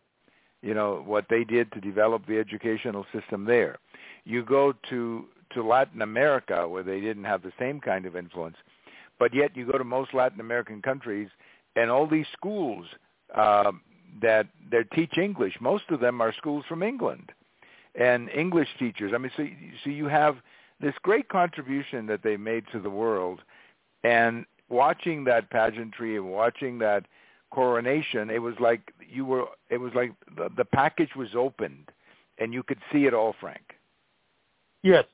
You 0.62 0.74
know 0.74 1.04
what 1.06 1.26
they 1.30 1.44
did 1.44 1.74
to 1.74 1.82
develop 1.82 2.26
the 2.26 2.38
educational 2.40 3.06
system 3.14 3.44
there. 3.44 3.80
You 4.24 4.46
go 4.46 4.74
to 4.90 5.26
to 5.54 5.68
Latin 5.68 6.02
America 6.02 6.66
where 6.70 6.84
they 6.84 7.02
didn't 7.02 7.26
have 7.26 7.42
the 7.42 7.52
same 7.60 7.82
kind 7.82 8.06
of 8.06 8.16
influence, 8.16 8.56
but 9.20 9.34
yet 9.34 9.58
you 9.58 9.70
go 9.70 9.78
to 9.78 9.84
most 9.84 10.14
Latin 10.14 10.40
American 10.40 10.82
countries 10.82 11.28
and 11.76 11.92
all 11.92 12.08
these 12.08 12.28
schools 12.32 12.86
uh, 13.36 13.74
that 14.22 14.48
that 14.72 14.90
teach 14.92 15.18
English. 15.18 15.58
Most 15.60 15.90
of 15.90 16.00
them 16.00 16.22
are 16.22 16.32
schools 16.32 16.64
from 16.70 16.82
England 16.82 17.34
and 17.96 18.30
English 18.30 18.70
teachers. 18.80 19.12
I 19.14 19.18
mean, 19.18 19.32
so 19.36 19.46
so 19.84 19.90
you 19.90 20.08
have 20.08 20.38
this 20.80 20.96
great 21.02 21.30
contribution 21.30 22.08
that 22.08 22.24
they 22.24 22.38
made 22.38 22.66
to 22.72 22.80
the 22.80 22.90
world, 22.90 23.42
and 24.04 24.46
watching 24.70 25.24
that 25.26 25.50
pageantry 25.50 26.16
and 26.16 26.32
watching 26.32 26.80
that 26.80 27.06
coronation, 27.52 28.30
it 28.30 28.42
was 28.42 28.56
like 28.60 28.94
you 29.08 29.26
were. 29.26 29.46
It 29.70 29.78
was 29.78 29.94
like 29.94 30.14
the, 30.36 30.50
the 30.56 30.66
package 30.66 31.16
was 31.16 31.30
opened, 31.36 31.92
and 32.38 32.54
you 32.54 32.64
could 32.64 32.80
see 32.92 33.06
it 33.06 33.14
all, 33.14 33.36
Frank. 33.40 33.76
Yes, 34.84 35.06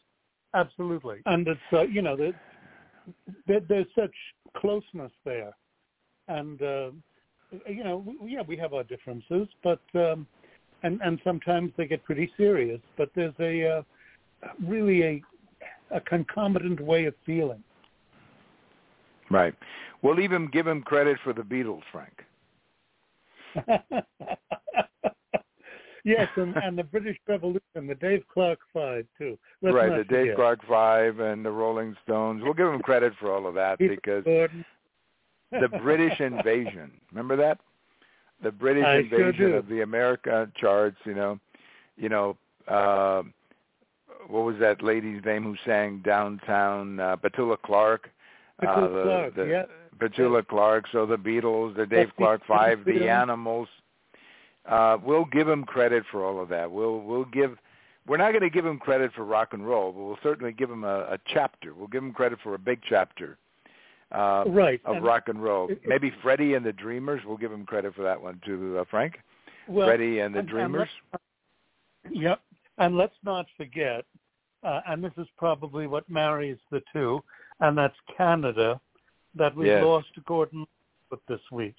absolutely. 0.53 1.19
And 1.25 1.47
it's 1.47 1.59
uh, 1.73 1.81
you 1.81 2.01
know 2.01 2.15
there, 2.15 2.39
there, 3.47 3.59
there's 3.67 3.87
such 3.95 4.13
closeness 4.55 5.11
there, 5.25 5.51
and 6.27 6.61
uh, 6.61 6.91
you 7.67 7.83
know 7.83 8.03
we, 8.21 8.33
yeah 8.33 8.41
we 8.47 8.55
have 8.57 8.73
our 8.73 8.83
differences, 8.83 9.47
but 9.63 9.81
um, 9.95 10.27
and 10.83 10.99
and 11.01 11.19
sometimes 11.23 11.71
they 11.77 11.87
get 11.87 12.03
pretty 12.03 12.31
serious. 12.37 12.79
But 12.97 13.09
there's 13.15 13.33
a 13.39 13.77
uh, 13.77 13.81
really 14.63 15.03
a 15.03 15.21
a 15.91 16.01
concomitant 16.01 16.81
way 16.81 17.05
of 17.05 17.13
feeling. 17.25 17.63
Right. 19.29 19.53
We'll 20.01 20.19
even 20.19 20.47
give 20.47 20.67
him 20.67 20.81
credit 20.81 21.17
for 21.23 21.33
the 21.33 21.41
Beatles, 21.41 21.81
Frank. 21.91 22.13
yes, 26.05 26.27
and, 26.35 26.55
and 26.57 26.77
the 26.77 26.83
British 26.83 27.17
Revolution, 27.27 27.87
the 27.87 27.95
Dave 27.95 28.23
Clark 28.31 28.59
Five 28.73 29.05
too. 29.17 29.37
Let's 29.61 29.75
right, 29.75 29.89
the 29.89 30.03
Dave 30.03 30.33
forget. 30.33 30.35
Clark 30.35 30.59
Five 30.67 31.19
and 31.19 31.43
the 31.43 31.51
Rolling 31.51 31.95
Stones. 32.03 32.41
We'll 32.43 32.53
give 32.53 32.67
them 32.67 32.81
credit 32.81 33.13
for 33.19 33.31
all 33.33 33.47
of 33.47 33.55
that 33.55 33.79
Peter 33.79 33.95
because 33.95 34.23
the 35.51 35.69
British 35.81 36.19
invasion. 36.19 36.91
Remember 37.11 37.35
that? 37.37 37.59
The 38.43 38.51
British 38.51 38.85
I 38.85 38.97
invasion 38.97 39.51
do. 39.51 39.55
of 39.55 39.67
the 39.67 39.81
America 39.81 40.49
charts, 40.55 40.97
you 41.05 41.13
know. 41.15 41.39
You 41.97 42.09
know, 42.09 42.37
uh 42.67 43.23
what 44.27 44.43
was 44.43 44.57
that 44.59 44.83
lady's 44.83 45.23
name 45.23 45.43
who 45.43 45.55
sang 45.65 46.01
downtown 46.05 46.99
uh 46.99 47.15
Petula 47.17 47.57
Clark? 47.61 48.09
Petula 48.61 48.77
uh, 48.77 48.87
the, 48.95 49.03
Clark, 49.03 49.35
the, 49.35 49.43
yeah. 49.45 49.63
Petula 49.99 50.45
Clark, 50.47 50.85
so 50.91 51.05
the 51.05 51.17
Beatles, 51.17 51.75
the 51.75 51.85
Dave 51.85 52.07
That's 52.07 52.17
Clark 52.17 52.41
Five, 52.47 52.85
the- 52.85 52.99
the 52.99 53.09
Animals. 53.09 53.67
Uh 54.65 54.97
we'll 55.03 55.25
give 55.25 55.47
them 55.47 55.63
credit 55.63 56.03
for 56.11 56.23
all 56.25 56.41
of 56.41 56.49
that. 56.49 56.71
We'll 56.71 56.99
we'll 56.99 57.25
give 57.25 57.57
we're 58.07 58.17
not 58.17 58.31
going 58.31 58.41
to 58.43 58.49
give 58.49 58.65
him 58.65 58.79
credit 58.79 59.11
for 59.13 59.25
rock 59.25 59.49
and 59.51 59.67
roll, 59.67 59.91
but 59.91 60.01
we'll 60.01 60.19
certainly 60.23 60.53
give 60.53 60.71
him 60.71 60.85
a, 60.85 60.99
a 61.11 61.17
chapter. 61.27 61.73
We'll 61.73 61.87
give 61.89 62.01
him 62.01 62.13
credit 62.13 62.39
for 62.41 62.53
a 62.53 62.57
big 62.57 62.79
chapter. 62.87 63.37
Uh, 64.11 64.45
right. 64.47 64.79
of 64.85 64.97
and- 64.97 65.05
rock 65.05 65.27
and 65.27 65.43
roll. 65.43 65.69
it- 65.69 65.73
it- 65.83 65.87
Maybe 65.87 66.11
Freddie 66.21 66.53
and 66.53 66.65
the 66.65 66.71
Dreamers. 66.73 67.21
We'll 67.25 67.37
give 67.37 67.51
him 67.51 67.65
credit 67.65 67.93
for 67.93 68.03
that 68.03 68.21
one 68.21 68.39
too, 68.45 68.77
uh, 68.79 68.85
Frank. 68.85 69.19
well, 69.67 69.87
Freddie 69.87 70.19
and 70.19 70.33
the 70.33 70.39
and- 70.39 70.49
and 70.49 70.57
Dreamers. 70.57 70.89
Yep. 72.09 72.41
And 72.77 72.95
let's 72.95 73.15
not 73.23 73.47
forget, 73.57 74.05
uh, 74.63 74.81
and 74.87 75.03
this 75.03 75.11
is 75.17 75.27
probably 75.37 75.87
what 75.87 76.09
marries 76.09 76.57
the 76.69 76.81
two, 76.93 77.21
and 77.59 77.77
that's 77.77 77.99
Canada, 78.15 78.79
that 79.35 79.53
we 79.55 79.65
Yes. 79.67 79.83
lost 79.83 80.09
Gordon 80.25 80.59
Lightfoot 81.09 81.25
this 81.27 81.51
week. 81.51 81.75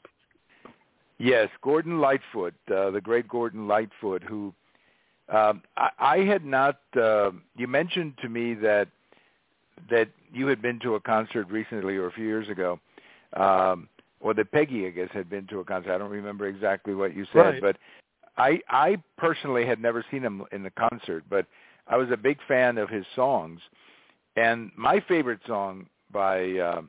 Yes, 1.18 1.48
Gordon 1.62 1.98
Lightfoot, 1.98 2.54
uh, 2.70 2.90
the 2.90 3.00
great 3.00 3.26
Gordon 3.26 3.66
Lightfoot, 3.66 4.22
who 4.22 4.54
um, 5.30 5.62
I, 5.76 5.90
I 5.98 6.18
had 6.20 6.44
not. 6.44 6.80
Uh, 6.96 7.32
you 7.56 7.68
mentioned 7.68 8.16
to 8.18 8.28
me 8.30 8.54
that 8.54 8.88
that 9.90 10.08
you 10.32 10.46
had 10.46 10.60
been 10.60 10.78
to 10.80 10.94
a 10.94 11.00
concert 11.00 11.48
recently 11.50 11.96
or 11.96 12.06
a 12.06 12.12
few 12.12 12.26
years 12.26 12.48
ago, 12.48 12.78
um, 13.34 13.88
or 14.20 14.34
that 14.34 14.50
Peggy, 14.52 14.86
I 14.86 14.90
guess, 14.90 15.08
had 15.12 15.30
been 15.30 15.46
to 15.48 15.60
a 15.60 15.64
concert. 15.64 15.94
I 15.94 15.98
don't 15.98 16.10
remember 16.10 16.46
exactly 16.46 16.94
what 16.94 17.14
you 17.16 17.24
said, 17.32 17.38
Right. 17.38 17.60
but 17.62 17.76
I 18.36 18.60
I 18.68 18.96
personally 19.16 19.66
had 19.66 19.80
never 19.80 20.04
seen 20.10 20.22
him 20.22 20.44
in 20.52 20.62
the 20.62 20.70
concert, 20.70 21.24
but 21.28 21.46
I 21.86 21.96
was 21.96 22.10
a 22.10 22.16
big 22.16 22.38
fan 22.46 22.78
of 22.78 22.88
his 22.88 23.04
songs, 23.14 23.60
and 24.36 24.70
my 24.76 25.00
favorite 25.00 25.40
song 25.46 25.86
by 26.12 26.58
uh, 26.58 26.82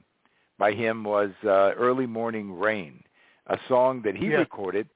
by 0.58 0.72
him 0.74 1.04
was 1.04 1.32
uh, 1.44 1.72
"Early 1.76 2.06
Morning 2.06 2.58
Rain," 2.58 3.04
a 3.48 3.58
song 3.68 4.02
that 4.04 4.16
he 4.16 4.28
Yeah. 4.28 4.40
recorded, 4.40 4.88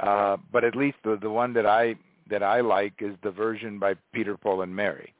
uh, 0.00 0.36
but 0.52 0.64
at 0.64 0.76
least 0.76 0.98
the 1.04 1.16
the 1.16 1.30
one 1.30 1.52
that 1.54 1.66
I 1.66 1.96
that 2.28 2.42
I 2.42 2.60
like 2.60 2.94
is 3.00 3.14
the 3.22 3.30
version 3.30 3.78
by 3.78 3.94
Peter, 4.12 4.36
Paul, 4.36 4.62
and 4.62 4.74
Mary. 4.74 5.12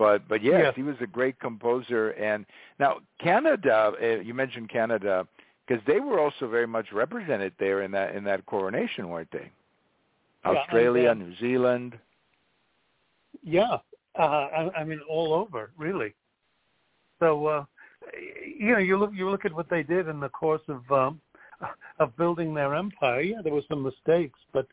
But 0.00 0.26
but 0.28 0.42
yes, 0.42 0.62
Yes. 0.64 0.72
he 0.76 0.82
was 0.82 0.96
a 1.02 1.06
great 1.06 1.38
composer. 1.40 2.12
And 2.12 2.46
now 2.78 3.00
Canada, 3.22 3.92
uh, 4.02 4.06
you 4.20 4.32
mentioned 4.32 4.70
Canada 4.70 5.28
because 5.66 5.84
they 5.86 6.00
were 6.00 6.18
also 6.18 6.48
very 6.48 6.66
much 6.66 6.90
represented 6.90 7.52
there 7.58 7.82
in 7.82 7.90
that 7.90 8.14
in 8.16 8.24
that 8.24 8.46
coronation, 8.46 9.10
weren't 9.10 9.30
they? 9.30 9.50
Yeah, 10.46 10.52
Australia, 10.52 11.14
New 11.14 11.36
Zealand. 11.36 11.98
Yeah. 13.42 13.76
Uh, 14.18 14.22
I, 14.22 14.70
I 14.80 14.84
mean, 14.84 15.00
all 15.06 15.34
over, 15.34 15.70
really. 15.76 16.14
So, 17.18 17.46
uh, 17.46 17.64
you 18.58 18.72
know, 18.72 18.78
you 18.78 18.96
look 18.96 19.10
you 19.12 19.28
look 19.28 19.44
at 19.44 19.52
what 19.52 19.68
they 19.68 19.82
did 19.82 20.08
in 20.08 20.18
the 20.18 20.30
course 20.30 20.66
of 20.68 20.90
um, 20.90 21.20
of 21.98 22.16
building 22.16 22.54
their 22.54 22.74
empire. 22.74 23.20
Yeah, 23.20 23.42
there 23.42 23.52
were 23.52 23.68
some 23.68 23.82
mistakes, 23.82 24.38
but 24.54 24.66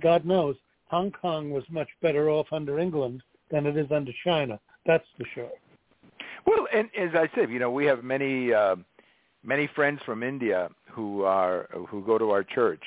God 0.00 0.24
knows 0.24 0.56
Hong 0.86 1.12
Kong 1.12 1.50
was 1.50 1.62
much 1.70 1.90
better 2.02 2.28
off 2.28 2.48
under 2.50 2.80
England 2.80 3.22
than 3.50 3.66
it 3.66 3.76
is 3.76 3.90
under 3.90 4.12
China. 4.24 4.58
That's 4.86 5.04
for 5.16 5.26
sure. 5.34 5.50
Well, 6.46 6.66
and 6.74 6.88
as 6.98 7.10
I 7.14 7.28
said, 7.34 7.50
you 7.50 7.58
know, 7.58 7.70
we 7.70 7.86
have 7.86 8.04
many 8.04 8.52
uh, 8.52 8.76
many 9.42 9.68
friends 9.74 10.00
from 10.04 10.22
India 10.22 10.68
who 10.90 11.22
are 11.22 11.68
who 11.88 12.04
go 12.04 12.18
to 12.18 12.30
our 12.30 12.44
church, 12.44 12.82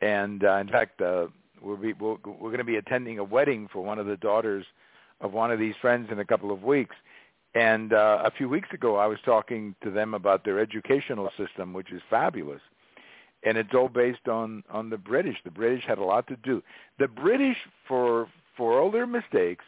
and 0.00 0.44
uh, 0.44 0.56
in 0.56 0.68
fact, 0.68 1.00
uh, 1.00 1.26
we'll 1.62 1.76
be 1.76 1.92
we'll, 1.94 2.18
we're 2.24 2.50
going 2.50 2.58
to 2.58 2.64
be 2.64 2.76
attending 2.76 3.18
a 3.18 3.24
wedding 3.24 3.68
for 3.72 3.82
one 3.82 3.98
of 3.98 4.06
the 4.06 4.16
daughters 4.16 4.64
of 5.20 5.32
one 5.32 5.50
of 5.50 5.58
these 5.58 5.74
friends 5.80 6.08
in 6.10 6.18
a 6.18 6.24
couple 6.24 6.52
of 6.52 6.62
weeks. 6.62 6.94
And 7.54 7.94
uh, 7.94 8.22
a 8.24 8.30
few 8.30 8.50
weeks 8.50 8.68
ago, 8.74 8.96
I 8.96 9.06
was 9.06 9.18
talking 9.24 9.74
to 9.82 9.90
them 9.90 10.12
about 10.12 10.44
their 10.44 10.60
educational 10.60 11.30
system, 11.38 11.72
which 11.72 11.90
is 11.90 12.02
fabulous, 12.10 12.60
and 13.44 13.56
it's 13.56 13.72
all 13.72 13.88
based 13.88 14.28
on 14.28 14.62
on 14.70 14.90
the 14.90 14.98
British. 14.98 15.36
The 15.44 15.50
British 15.50 15.84
had 15.86 15.98
a 15.98 16.04
lot 16.04 16.26
to 16.28 16.36
do. 16.36 16.62
The 16.98 17.08
British, 17.08 17.56
for 17.88 18.28
for 18.56 18.80
all 18.80 18.90
their 18.90 19.06
mistakes, 19.06 19.64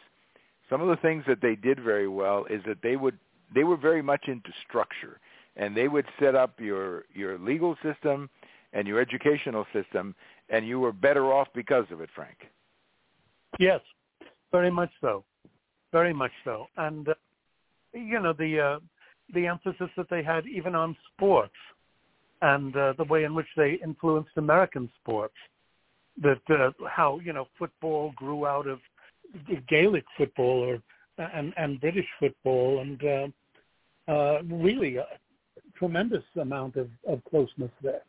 some 0.69 0.81
of 0.81 0.87
the 0.87 0.97
things 0.97 1.23
that 1.27 1.41
they 1.41 1.55
did 1.55 1.79
very 1.79 2.07
well 2.07 2.45
is 2.49 2.61
that 2.67 2.81
they 2.81 2.95
would 2.95 3.17
they 3.53 3.63
were 3.63 3.77
very 3.77 4.01
much 4.01 4.27
into 4.27 4.51
structure 4.67 5.19
and 5.55 5.75
they 5.75 5.87
would 5.87 6.05
set 6.19 6.35
up 6.35 6.59
your 6.59 7.05
your 7.13 7.37
legal 7.39 7.75
system 7.83 8.29
and 8.73 8.87
your 8.87 8.99
educational 8.99 9.65
system 9.73 10.13
and 10.49 10.67
you 10.67 10.79
were 10.79 10.91
better 10.91 11.33
off 11.33 11.47
because 11.55 11.85
of 11.91 12.01
it 12.01 12.09
frank 12.13 12.37
Yes, 13.57 13.81
very 14.51 14.69
much 14.69 14.91
so, 15.01 15.23
very 15.91 16.13
much 16.13 16.31
so. 16.43 16.67
And 16.77 17.09
uh, 17.09 17.13
you 17.93 18.19
know 18.19 18.33
the 18.33 18.59
uh, 18.59 18.79
the 19.33 19.47
emphasis 19.47 19.89
that 19.97 20.09
they 20.09 20.21
had 20.21 20.45
even 20.45 20.75
on 20.75 20.95
sports 21.13 21.55
and 22.41 22.75
uh, 22.75 22.93
the 22.97 23.03
way 23.03 23.23
in 23.23 23.33
which 23.33 23.47
they 23.57 23.79
influenced 23.83 24.31
American 24.37 24.89
sports. 25.01 25.35
That 26.21 26.41
uh, 26.49 26.71
how 26.87 27.19
you 27.19 27.33
know 27.33 27.47
football 27.57 28.13
grew 28.15 28.45
out 28.45 28.67
of 28.67 28.79
Gaelic 29.67 30.05
football 30.17 30.63
or 30.63 30.81
and 31.33 31.53
and 31.57 31.79
British 31.79 32.07
football 32.19 32.81
and 32.81 33.03
uh, 33.03 34.11
uh, 34.11 34.41
really 34.43 34.97
a 34.97 35.05
tremendous 35.77 36.23
amount 36.39 36.75
of, 36.75 36.89
of 37.07 37.23
closeness 37.29 37.71
there. 37.81 38.01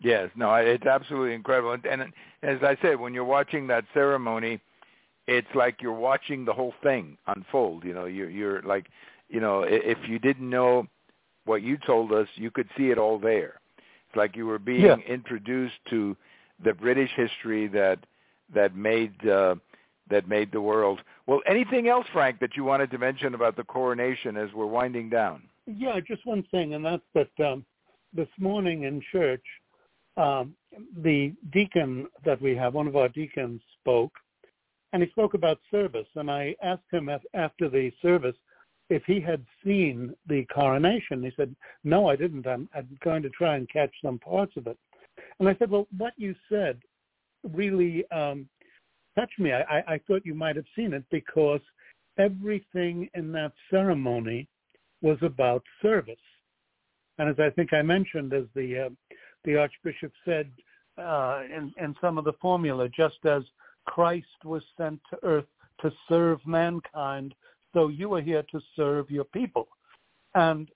Yes, 0.00 0.30
no, 0.34 0.54
it's 0.54 0.86
absolutely 0.86 1.34
incredible. 1.34 1.72
And, 1.72 1.84
and 1.84 2.12
as 2.42 2.58
I 2.62 2.76
said, 2.80 2.98
when 2.98 3.12
you're 3.12 3.24
watching 3.24 3.66
that 3.66 3.84
ceremony, 3.92 4.60
it's 5.26 5.48
like 5.54 5.76
you're 5.82 5.92
watching 5.92 6.44
the 6.44 6.52
whole 6.52 6.74
thing 6.82 7.18
unfold. 7.26 7.84
You 7.84 7.94
know, 7.94 8.06
you're 8.06 8.30
you're 8.30 8.62
like, 8.62 8.86
you 9.28 9.40
know, 9.40 9.62
if 9.66 9.98
you 10.08 10.18
didn't 10.18 10.48
know 10.48 10.86
what 11.44 11.62
you 11.62 11.76
told 11.86 12.12
us, 12.12 12.26
you 12.34 12.50
could 12.50 12.68
see 12.76 12.90
it 12.90 12.98
all 12.98 13.18
there. 13.18 13.60
It's 13.78 14.16
like 14.16 14.36
you 14.36 14.46
were 14.46 14.58
being 14.58 14.82
yeah. 14.82 14.96
introduced 15.06 15.76
to 15.90 16.16
the 16.64 16.72
British 16.72 17.10
history 17.16 17.66
that 17.68 17.98
that 18.54 18.74
made 18.74 19.26
uh, 19.26 19.54
that 20.10 20.28
made 20.28 20.52
the 20.52 20.60
world. 20.60 21.00
Well, 21.26 21.40
anything 21.46 21.88
else, 21.88 22.06
Frank, 22.12 22.40
that 22.40 22.56
you 22.56 22.64
wanted 22.64 22.90
to 22.90 22.98
mention 22.98 23.34
about 23.34 23.56
the 23.56 23.64
coronation 23.64 24.36
as 24.36 24.52
we're 24.52 24.66
winding 24.66 25.08
down? 25.08 25.42
Yeah, 25.66 26.00
just 26.00 26.26
one 26.26 26.42
thing, 26.50 26.74
and 26.74 26.84
that's 26.84 27.02
that 27.14 27.46
um, 27.46 27.64
this 28.12 28.28
morning 28.38 28.82
in 28.84 29.00
church, 29.12 29.44
um, 30.16 30.54
the 31.02 31.32
deacon 31.52 32.06
that 32.24 32.40
we 32.42 32.56
have, 32.56 32.74
one 32.74 32.88
of 32.88 32.96
our 32.96 33.08
deacons, 33.08 33.60
spoke, 33.80 34.12
and 34.92 35.02
he 35.02 35.08
spoke 35.10 35.34
about 35.34 35.60
service. 35.70 36.08
And 36.16 36.30
I 36.30 36.56
asked 36.62 36.90
him 36.90 37.08
after 37.08 37.68
the 37.68 37.92
service 38.02 38.36
if 38.88 39.04
he 39.04 39.20
had 39.20 39.44
seen 39.64 40.14
the 40.26 40.44
coronation. 40.46 41.22
He 41.22 41.32
said, 41.36 41.54
"No, 41.84 42.08
I 42.08 42.16
didn't. 42.16 42.46
I'm, 42.46 42.68
I'm 42.74 42.88
going 43.04 43.22
to 43.22 43.30
try 43.30 43.56
and 43.56 43.68
catch 43.68 43.92
some 44.02 44.18
parts 44.18 44.56
of 44.56 44.66
it." 44.66 44.78
And 45.38 45.48
I 45.48 45.56
said, 45.58 45.70
"Well, 45.70 45.86
what 45.96 46.12
you 46.16 46.34
said 46.48 46.80
really 47.42 48.04
um, 48.10 48.48
touched 49.18 49.38
me. 49.38 49.52
I, 49.52 49.82
I, 49.86 50.00
thought 50.06 50.24
you 50.24 50.34
might 50.34 50.56
have 50.56 50.66
seen 50.76 50.92
it 50.92 51.04
because 51.10 51.60
everything 52.18 53.08
in 53.14 53.32
that 53.32 53.52
ceremony 53.70 54.48
was 55.02 55.18
about 55.22 55.62
service. 55.80 56.14
And 57.18 57.28
as 57.28 57.36
I 57.38 57.50
think 57.50 57.72
I 57.72 57.82
mentioned, 57.82 58.32
as 58.32 58.44
the 58.54 58.86
uh, 58.86 59.14
the 59.44 59.56
Archbishop 59.56 60.12
said 60.24 60.50
uh, 60.98 61.42
in, 61.44 61.72
in 61.82 61.94
some 62.00 62.18
of 62.18 62.24
the 62.24 62.34
formula, 62.40 62.88
just 62.88 63.24
as 63.24 63.42
Christ 63.86 64.26
was 64.44 64.62
sent 64.76 65.00
to 65.10 65.18
earth 65.22 65.46
to 65.80 65.90
serve 66.08 66.38
mankind, 66.46 67.34
so 67.72 67.88
you 67.88 68.12
are 68.14 68.20
here 68.20 68.44
to 68.50 68.60
serve 68.76 69.10
your 69.10 69.24
people. 69.24 69.68
And 70.34 70.68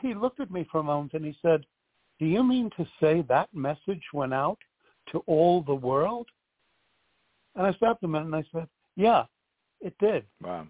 he 0.00 0.14
looked 0.14 0.40
at 0.40 0.50
me 0.50 0.66
for 0.70 0.80
a 0.80 0.84
moment 0.84 1.14
and 1.14 1.24
he 1.24 1.36
said, 1.40 1.64
do 2.24 2.30
you 2.30 2.42
mean 2.42 2.70
to 2.78 2.86
say 3.02 3.22
that 3.28 3.50
message 3.52 4.02
went 4.14 4.32
out 4.32 4.56
to 5.12 5.18
all 5.26 5.60
the 5.60 5.74
world? 5.74 6.26
And 7.54 7.66
I 7.66 7.72
stopped 7.74 8.02
a 8.02 8.08
minute 8.08 8.24
and 8.24 8.34
I 8.34 8.44
said, 8.50 8.66
yeah, 8.96 9.24
it 9.82 9.94
did. 9.98 10.24
Wow. 10.42 10.66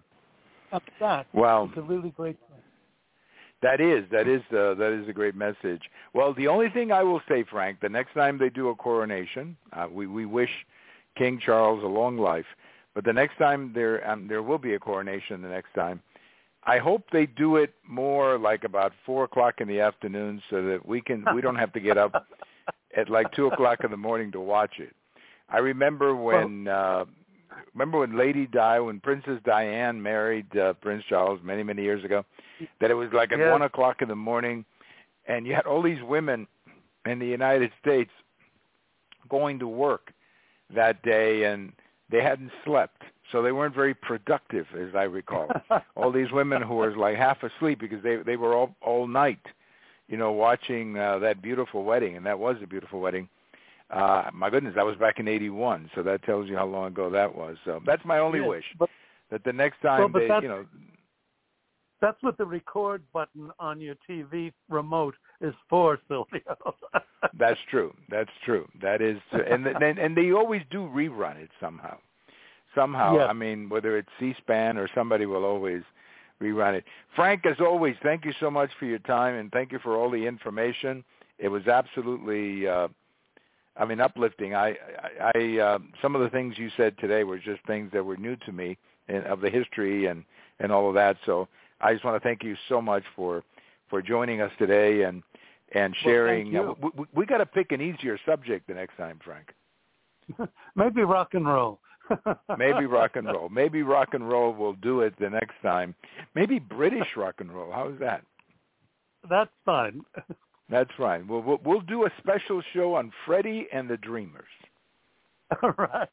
After 0.73 0.91
that, 0.99 1.27
wow. 1.33 1.69
it's 1.69 1.77
a 1.77 1.81
really 1.81 2.09
great 2.09 2.37
thing. 2.49 2.59
That 3.61 3.79
is 3.79 4.03
that 4.11 4.27
is 4.27 4.41
uh, 4.51 4.73
that 4.75 5.01
is 5.01 5.07
a 5.07 5.13
great 5.13 5.33
message. 5.33 5.81
Well, 6.13 6.33
the 6.33 6.47
only 6.49 6.69
thing 6.69 6.91
I 6.91 7.03
will 7.03 7.21
say, 7.29 7.45
Frank, 7.49 7.79
the 7.79 7.87
next 7.87 8.13
time 8.13 8.37
they 8.37 8.49
do 8.49 8.67
a 8.67 8.75
coronation, 8.75 9.55
uh, 9.71 9.87
we 9.89 10.07
we 10.07 10.25
wish 10.25 10.49
King 11.17 11.39
Charles 11.43 11.81
a 11.83 11.87
long 11.87 12.17
life, 12.17 12.45
but 12.93 13.05
the 13.05 13.13
next 13.13 13.37
time 13.37 13.71
there 13.73 14.07
um, 14.07 14.27
there 14.27 14.43
will 14.43 14.57
be 14.57 14.73
a 14.73 14.79
coronation. 14.79 15.41
The 15.41 15.47
next 15.47 15.73
time, 15.73 16.01
I 16.65 16.79
hope 16.79 17.03
they 17.11 17.27
do 17.27 17.57
it 17.57 17.73
more 17.87 18.39
like 18.39 18.63
about 18.63 18.93
four 19.05 19.25
o'clock 19.25 19.61
in 19.61 19.67
the 19.67 19.79
afternoon, 19.79 20.41
so 20.49 20.63
that 20.63 20.85
we 20.85 21.01
can 21.01 21.23
we 21.35 21.41
don't 21.41 21.55
have 21.55 21.71
to 21.73 21.79
get 21.79 21.97
up 21.97 22.25
at 22.97 23.09
like 23.09 23.31
two 23.33 23.47
o'clock 23.47 23.83
in 23.83 23.91
the 23.91 23.97
morning 23.97 24.31
to 24.31 24.39
watch 24.39 24.79
it. 24.79 24.95
I 25.49 25.59
remember 25.59 26.15
when 26.15 26.67
uh, 26.67 27.05
remember 27.73 27.99
when 27.99 28.17
Lady 28.17 28.47
Di, 28.47 28.79
when 28.79 28.99
Princess 28.99 29.39
Diane 29.45 30.01
married 30.01 30.57
uh, 30.57 30.73
Prince 30.73 31.03
Charles 31.07 31.39
many 31.43 31.61
many 31.61 31.83
years 31.83 32.03
ago, 32.03 32.25
that 32.81 32.89
it 32.89 32.95
was 32.95 33.09
like 33.13 33.31
at 33.31 33.39
yes. 33.39 33.51
one 33.51 33.61
o'clock 33.61 34.01
in 34.01 34.07
the 34.07 34.15
morning, 34.15 34.65
and 35.27 35.45
you 35.45 35.53
had 35.53 35.65
all 35.65 35.81
these 35.81 36.01
women 36.01 36.47
in 37.05 37.19
the 37.19 37.27
United 37.27 37.71
States 37.79 38.11
going 39.29 39.59
to 39.59 39.67
work 39.67 40.11
that 40.73 41.01
day, 41.03 41.43
and 41.43 41.71
they 42.09 42.21
hadn't 42.21 42.51
slept, 42.63 43.01
so 43.31 43.41
they 43.41 43.51
weren't 43.51 43.75
very 43.75 43.93
productive, 43.93 44.65
as 44.79 44.95
I 44.95 45.03
recall. 45.03 45.47
all 45.95 46.11
these 46.11 46.31
women 46.31 46.61
who 46.61 46.75
were 46.75 46.95
like 46.95 47.17
half 47.17 47.37
asleep 47.43 47.79
because 47.79 48.01
they 48.03 48.17
they 48.17 48.37
were 48.37 48.55
all 48.55 48.75
all 48.81 49.07
night, 49.07 49.45
you 50.07 50.17
know, 50.17 50.31
watching 50.31 50.97
uh, 50.97 51.19
that 51.19 51.41
beautiful 51.41 51.83
wedding, 51.83 52.15
and 52.17 52.25
that 52.25 52.37
was 52.37 52.57
a 52.63 52.67
beautiful 52.67 52.99
wedding 52.99 53.29
uh, 53.89 54.23
my 54.33 54.49
goodness, 54.49 54.73
that 54.75 54.85
was 54.85 54.95
back 54.97 55.19
in 55.19 55.27
'81, 55.27 55.91
so 55.95 56.01
that 56.03 56.23
tells 56.23 56.47
you 56.47 56.55
how 56.55 56.65
long 56.65 56.87
ago 56.87 57.09
that 57.09 57.33
was. 57.33 57.57
So 57.65 57.81
that's 57.85 58.03
my 58.03 58.19
only 58.19 58.39
yes, 58.39 58.47
wish 58.47 58.65
but, 58.79 58.89
that 59.29 59.43
the 59.43 59.53
next 59.53 59.81
time 59.81 59.99
well, 59.99 60.09
they, 60.09 60.27
you 60.41 60.47
know, 60.47 60.65
that's 62.01 62.21
what 62.21 62.37
the 62.37 62.45
record 62.45 63.03
button 63.13 63.51
on 63.59 63.79
your 63.79 63.95
TV 64.09 64.51
remote 64.69 65.15
is 65.39 65.53
for, 65.69 65.99
Silvio. 66.07 66.57
that's 67.37 67.59
true. 67.69 67.93
That's 68.09 68.31
true. 68.43 68.67
That 68.81 69.01
is, 69.01 69.17
and 69.31 69.67
and 69.67 69.99
and 69.99 70.17
they 70.17 70.31
always 70.31 70.63
do 70.71 70.89
rerun 70.93 71.37
it 71.37 71.51
somehow. 71.59 71.97
Somehow, 72.75 73.15
yes. 73.15 73.27
I 73.29 73.33
mean, 73.33 73.69
whether 73.69 73.97
it's 73.97 74.09
C-SPAN 74.19 74.77
or 74.77 74.89
somebody 74.93 75.25
will 75.25 75.45
always 75.45 75.81
rerun 76.41 76.75
it. 76.75 76.83
Frank, 77.15 77.45
as 77.45 77.55
always, 77.59 77.95
thank 78.03 78.25
you 78.25 78.33
so 78.39 78.51
much 78.51 78.69
for 78.77 78.85
your 78.85 78.99
time 78.99 79.35
and 79.35 79.51
thank 79.51 79.71
you 79.71 79.79
for 79.79 79.95
all 79.95 80.09
the 80.09 80.25
information. 80.25 81.03
It 81.39 81.47
was 81.47 81.67
absolutely. 81.67 82.67
Uh, 82.67 82.89
I 83.77 83.83
mean, 83.83 83.99
uplifting. 83.99 84.55
I, 84.55 84.75
I, 85.21 85.31
I 85.35 85.57
uh, 85.59 85.79
some 86.01 86.15
of 86.15 86.21
the 86.21 86.29
things 86.29 86.57
you 86.57 86.69
said 86.77 86.97
today 86.97 87.23
were 87.23 87.37
just 87.37 87.65
things 87.67 87.89
that 87.93 88.03
were 88.03 88.17
new 88.17 88.37
to 88.37 88.51
me 88.51 88.77
in, 89.09 89.23
of 89.23 89.41
the 89.41 89.49
history 89.49 90.05
and 90.05 90.23
and 90.59 90.71
all 90.71 90.87
of 90.87 90.95
that. 90.95 91.17
So 91.25 91.47
I 91.81 91.93
just 91.93 92.05
want 92.05 92.21
to 92.21 92.25
thank 92.25 92.43
you 92.43 92.55
so 92.69 92.81
much 92.81 93.03
for 93.15 93.43
for 93.89 94.01
joining 94.01 94.41
us 94.41 94.51
today 94.57 95.03
and 95.03 95.23
and 95.73 95.95
sharing. 96.03 96.53
Well, 96.53 96.77
uh, 96.81 96.89
we, 96.95 97.05
we 97.13 97.25
got 97.25 97.39
to 97.39 97.45
pick 97.45 97.71
an 97.71 97.81
easier 97.81 98.17
subject 98.25 98.67
the 98.67 98.73
next 98.73 98.95
time, 98.95 99.19
Frank. 99.23 99.53
Maybe 100.75 101.01
rock 101.01 101.33
and 101.33 101.45
roll. 101.45 101.79
Maybe 102.57 102.85
rock 102.85 103.15
and 103.15 103.27
roll. 103.27 103.49
Maybe 103.49 103.83
rock 103.83 104.13
and 104.13 104.27
roll 104.27 104.53
will 104.53 104.73
do 104.73 105.01
it 105.01 105.13
the 105.19 105.29
next 105.29 105.55
time. 105.61 105.95
Maybe 106.35 106.59
British 106.59 107.07
rock 107.15 107.35
and 107.39 107.51
roll. 107.51 107.71
How 107.71 107.89
is 107.89 107.99
that? 107.99 108.23
That's 109.29 109.51
fine. 109.65 110.01
That's 110.69 110.91
right. 110.97 111.25
We'll, 111.25 111.41
we'll, 111.41 111.59
we'll 111.63 111.81
do 111.81 112.05
a 112.05 112.09
special 112.19 112.61
show 112.73 112.95
on 112.95 113.11
Freddie 113.25 113.67
and 113.71 113.89
the 113.89 113.97
Dreamers. 113.97 114.43
All 115.61 115.73
right. 115.77 116.09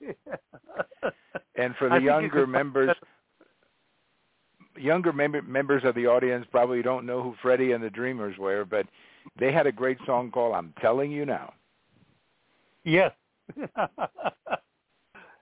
and 1.56 1.74
for 1.76 1.88
the 1.88 2.00
younger 2.00 2.46
members, 2.46 2.94
younger 4.76 5.12
mem- 5.12 5.50
members 5.50 5.82
of 5.84 5.94
the 5.94 6.06
audience 6.06 6.46
probably 6.50 6.82
don't 6.82 7.06
know 7.06 7.22
who 7.22 7.34
Freddie 7.40 7.72
and 7.72 7.82
the 7.82 7.90
Dreamers 7.90 8.36
were, 8.38 8.64
but 8.64 8.86
they 9.38 9.52
had 9.52 9.66
a 9.66 9.72
great 9.72 9.98
song 10.04 10.30
called 10.30 10.54
"I'm 10.54 10.74
Telling 10.80 11.10
You 11.10 11.24
Now." 11.24 11.54
Yes. 12.84 13.12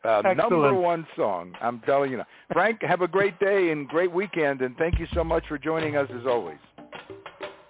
uh, 0.04 0.22
number 0.34 0.74
one 0.74 1.06
song. 1.16 1.52
I'm 1.60 1.80
telling 1.80 2.10
you 2.10 2.18
now. 2.18 2.26
Frank, 2.52 2.82
have 2.82 3.02
a 3.02 3.08
great 3.08 3.38
day 3.38 3.70
and 3.70 3.88
great 3.88 4.12
weekend, 4.12 4.62
and 4.62 4.76
thank 4.76 4.98
you 4.98 5.06
so 5.14 5.22
much 5.22 5.44
for 5.48 5.58
joining 5.58 5.96
us 5.96 6.08
as 6.18 6.26
always. 6.26 6.58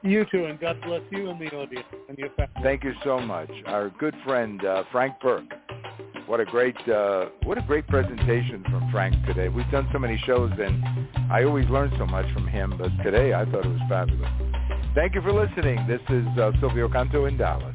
You 0.03 0.25
too, 0.31 0.47
and 0.47 0.59
God 0.59 0.81
bless 0.83 1.03
you 1.11 1.29
and 1.29 1.39
the 1.39 1.55
audience 1.55 1.87
and 2.09 2.17
your 2.17 2.31
family. 2.31 2.55
Thank 2.63 2.85
you 2.85 2.95
so 3.05 3.19
much. 3.21 3.51
Our 3.67 3.91
good 3.99 4.15
friend 4.25 4.65
uh, 4.65 4.85
Frank 4.91 5.15
Burke. 5.21 5.53
What 6.27 6.41
a 6.41 6.45
great 6.45 6.77
uh, 6.89 7.27
what 7.43 7.59
a 7.59 7.63
great 7.63 7.87
presentation 7.89 8.65
from 8.71 8.89
Frank 8.93 9.15
today. 9.27 9.49
We've 9.49 9.71
done 9.71 9.89
so 9.93 9.99
many 9.99 10.17
shows, 10.25 10.53
and 10.59 10.83
I 11.31 11.43
always 11.45 11.69
learn 11.69 11.93
so 11.99 12.07
much 12.07 12.33
from 12.33 12.47
him. 12.47 12.75
But 12.79 12.91
today, 13.03 13.35
I 13.35 13.45
thought 13.45 13.67
it 13.67 13.69
was 13.69 13.81
fabulous. 13.89 14.31
Thank 14.95 15.15
you 15.17 15.23
for 15.23 15.33
listening. 15.33 15.87
This 15.87 16.01
is 16.09 16.27
uh, 16.39 16.53
Silvio 16.61 16.89
Canto 16.89 17.27
in 17.27 17.37
Dallas. 17.37 17.75